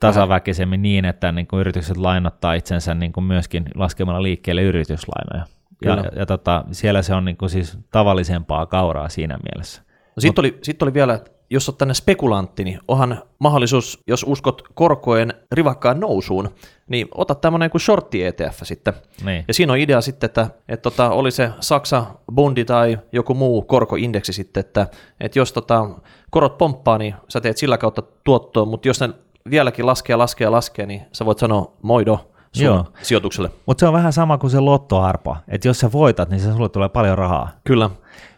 [0.01, 5.56] tasaväkisemmin niin, että niin kuin yritykset lainottaa itsensä niin kuin myöskin laskemalla liikkeelle yrityslainoja.
[5.85, 9.83] Ja, ja, ja tota, siellä se on niin kuin siis tavallisempaa kauraa siinä mielessä.
[10.17, 11.21] No sitten oli, sit oli vielä,
[11.51, 16.49] jos olet tänne spekulantti, niin onhan mahdollisuus, jos uskot korkojen rivakkaan nousuun,
[16.89, 18.95] niin ota tämmöinen kuin shortti ETF sitten.
[19.25, 19.45] Niin.
[19.49, 23.63] Ja siinä on idea sitten, että, että tota, oli se Saksa bondi tai joku muu
[23.63, 24.87] korkoindeksi sitten, että,
[25.21, 25.91] että jos tota,
[26.31, 29.09] korot pomppaa, niin sä teet sillä kautta tuottoa, mutta jos ne
[29.51, 32.85] vieläkin laskee, laskee, laskee, niin sä voit sanoa moido, Joo.
[33.03, 33.51] sijoitukselle.
[33.67, 36.69] Mutta se on vähän sama kuin se lottoarpa, että jos sä voitat, niin se sulle
[36.69, 37.51] tulee paljon rahaa.
[37.65, 37.91] Kyllä.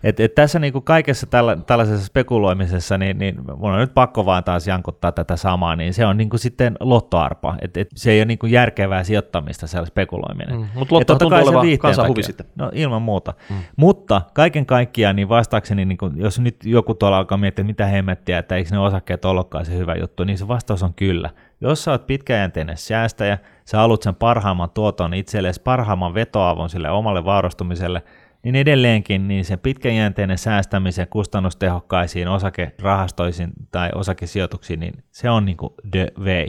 [0.02, 4.44] Et, et tässä niinku kaikessa tällä, tällaisessa spekuloimisessa, niin, niin mun on nyt pakko vaan
[4.44, 7.56] taas jankuttaa tätä samaa, niin se on niinku sitten lottoarpa.
[7.60, 10.56] Et, et se ei ole niinku järkevää sijoittamista se spekuloiminen.
[10.56, 12.46] Mm, mutta lotto tuntuu olevan kansan huvi sitten.
[12.56, 13.34] No ilman muuta.
[13.50, 13.56] Mm.
[13.76, 18.38] Mutta kaiken kaikkiaan, niin vastaakseni, niin kun, jos nyt joku tuolla alkaa miettiä, mitä hemmettiä,
[18.38, 21.30] että eikö ne osakkeet ollutkaan se hyvä juttu, niin se vastaus on kyllä.
[21.60, 23.38] Jos sä oot pitkäjänteinen säästäjä,
[23.68, 28.02] sä haluat sen parhaimman tuoton itsellesi, parhaimman vetoavun sille omalle vaurastumiselle,
[28.42, 35.72] niin edelleenkin niin se pitkäjänteinen säästämisen kustannustehokkaisiin osakerahastoisiin tai osakesijoituksiin, niin se on niin kuin
[35.90, 36.46] the way.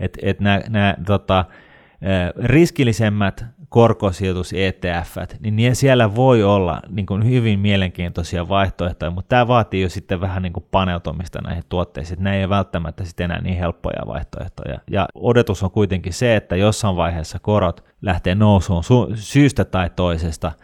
[0.00, 1.44] Et, et nämä tota,
[2.44, 9.82] riskillisemmät korkosijoitus ETF, niin siellä voi olla niin kuin hyvin mielenkiintoisia vaihtoehtoja, mutta tämä vaatii
[9.82, 13.58] jo sitten vähän niin kuin paneutumista näihin tuotteisiin, nämä ei ole välttämättä sitten enää niin
[13.58, 14.78] helppoja vaihtoehtoja.
[14.90, 20.52] Ja odotus on kuitenkin se, että jossain vaiheessa korot lähtee nousuun syystä tai toisesta–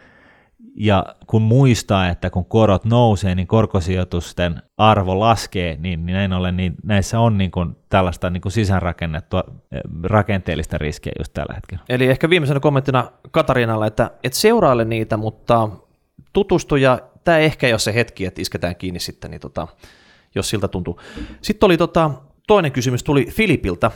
[0.77, 6.57] ja kun muistaa, että kun korot nousee, niin korkosijoitusten arvo laskee, niin, niin näin ollen
[6.57, 11.83] niin näissä on niin kuin tällaista niin kuin sisäänrakennettua eh, rakenteellista riskiä just tällä hetkellä.
[11.89, 15.69] Eli ehkä viimeisenä kommenttina Katariinalle, että et seuraile niitä, mutta
[16.33, 19.67] tutustu ja tämä ehkä ei ole se hetki, että isketään kiinni sitten, niin tota,
[20.35, 20.99] jos siltä tuntuu.
[21.41, 22.11] Sitten oli tota,
[22.47, 23.91] toinen kysymys, tuli Filipiltä.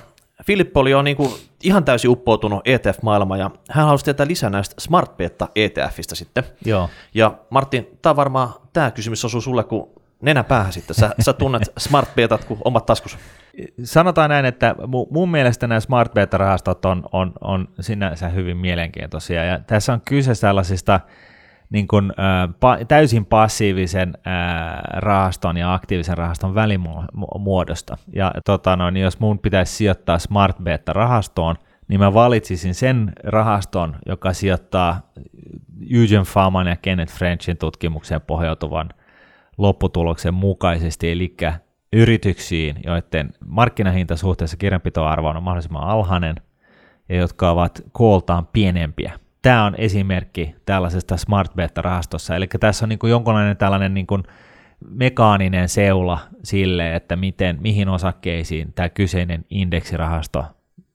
[0.46, 1.32] Filippo oli jo niin kuin
[1.64, 6.44] ihan täysin uppoutunut ETF-maailmaan ja hän halusi tietää lisää näistä Smart Beta ETFistä sitten.
[6.66, 6.90] Joo.
[7.14, 9.90] Ja Martin, tämä varmaan tämä kysymys osuu sulle kuin
[10.22, 10.96] nenä päähän sitten.
[10.96, 13.18] Sä, sä tunnet Smart Betat kuin omat taskus.
[13.84, 14.76] Sanotaan näin, että
[15.10, 20.36] mun mielestä nämä Smart Beta-rahastot on, on, on sinänsä hyvin mielenkiintoisia ja tässä on kyse
[20.36, 21.00] sellaisista–
[21.72, 24.32] niin kuin, ä, pa, täysin passiivisen ä,
[24.94, 27.98] rahaston ja aktiivisen rahaston välimuodosta.
[28.14, 31.56] Ja tota noin, jos mun pitäisi sijoittaa Smart Beta-rahastoon,
[31.88, 35.12] niin mä valitsisin sen rahaston, joka sijoittaa
[35.94, 38.90] Eugene Faman ja Kenneth Frenchin tutkimukseen pohjautuvan
[39.58, 41.36] lopputuloksen mukaisesti, eli
[41.94, 46.36] yrityksiin, joiden markkinahinta suhteessa kirjanpitoarvoon on mahdollisimman alhainen
[47.10, 53.00] ja jotka ovat kooltaan pienempiä tämä on esimerkki tällaisesta smart beta-rahastossa, eli tässä on niin
[53.00, 54.24] kuin jonkunlainen tällainen niin kuin
[54.90, 60.46] mekaaninen seula sille, että miten, mihin osakkeisiin tämä kyseinen indeksirahasto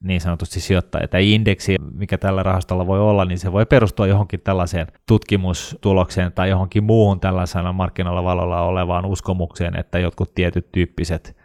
[0.03, 1.01] niin sanotusti sijoittaa.
[1.01, 6.32] Ja tämä indeksi, mikä tällä rahastolla voi olla, niin se voi perustua johonkin tällaiseen tutkimustulokseen
[6.32, 11.36] tai johonkin muuhun tällaisena markkinoilla valolla olevaan uskomukseen, että jotkut tietyt tyyppiset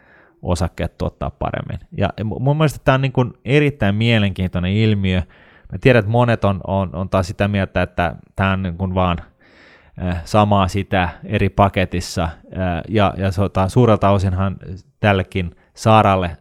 [0.42, 1.78] osakkeet tuottaa paremmin.
[1.96, 5.22] Ja mun mielestä tämä on niin kuin erittäin mielenkiintoinen ilmiö,
[5.72, 8.94] Mä tiedän, että monet on, on, on taas sitä mieltä, että tämä on niin kuin
[8.94, 9.18] vaan
[10.02, 12.30] äh, samaa sitä eri paketissa, äh,
[12.88, 13.30] ja, ja
[13.68, 14.56] suurelta osinhan
[15.00, 16.36] tällekin saaralle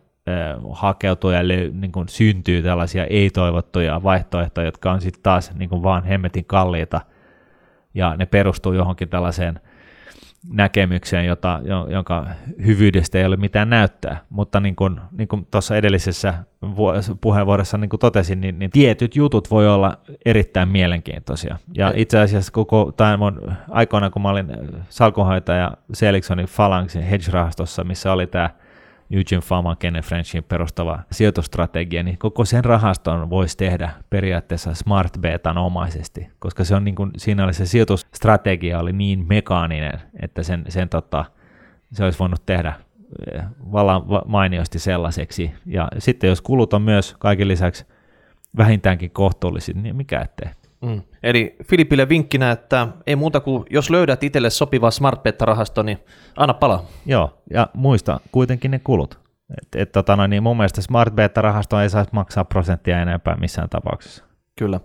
[0.72, 6.04] hakeutuu ja niin kuin syntyy tällaisia ei-toivottuja vaihtoehtoja, jotka on sitten taas niin kuin vaan
[6.04, 7.02] hemmetin kalliita,
[7.94, 9.60] ja ne perustuu johonkin tällaiseen
[10.50, 12.28] näkemykseen, jota, jonka
[12.66, 14.22] hyvyydestä ei ole mitään näyttää.
[14.30, 16.34] Mutta niin kuin, niin kuin tuossa edellisessä
[17.22, 21.58] puheenvuorossa niin kuin totesin, niin, niin tietyt jutut voi olla erittäin mielenkiintoisia.
[21.74, 24.48] Ja itse asiassa koko tämän mun aikoina, kun mä olin
[24.90, 28.50] salkunhoitaja Seliksonin Phalangsin hedge-rahastossa, missä oli tämä
[29.12, 35.58] Eugene Fama, Kenneth Frenchin perustava sijoitustrategia, niin koko sen rahaston voisi tehdä periaatteessa smart betan
[35.58, 40.66] omaisesti, koska se on niin kuin, siinä oli se sijoitusstrategia oli niin mekaaninen, että sen,
[40.70, 41.26] sen tota,
[41.94, 42.74] se olisi voinut tehdä
[43.34, 45.52] eh, vallan mainiosti sellaiseksi.
[45.66, 47.86] Ja sitten jos kulut on myös kaiken lisäksi
[48.58, 50.61] vähintäänkin kohtuulliset, niin mikä ettei.
[50.82, 51.02] Mm.
[51.24, 56.00] Eli Filipille vinkkinä, että ei muuta kuin jos löydät itselle sopiva smart rahasto niin
[56.38, 56.86] anna palaa.
[57.06, 59.20] Joo, ja muista kuitenkin ne kulut.
[59.62, 63.70] Et, et, tota, no, niin mun mielestä smart rahasto ei saisi maksaa prosenttia enempää missään
[63.70, 64.24] tapauksessa.
[64.56, 64.80] Kyllä.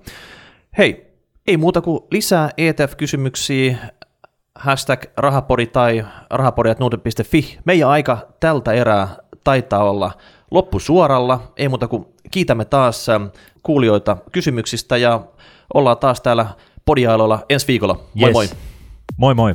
[0.79, 1.07] Hei,
[1.47, 3.77] ei muuta kuin lisää ETF-kysymyksiä,
[4.55, 7.59] hashtag rahapori tai rahapori.nuuten.fi.
[7.65, 9.09] Meidän aika tältä erää
[9.45, 10.13] taitaa olla
[10.51, 11.53] loppusuoralla.
[11.57, 13.07] Ei muuta kuin kiitämme taas
[13.63, 15.21] kuulijoita kysymyksistä ja
[15.75, 16.47] ollaan taas täällä
[16.85, 17.99] podiailoilla ensi viikolla.
[18.15, 18.33] Moi yes.
[18.33, 18.49] moi!
[19.17, 19.55] Moi moi!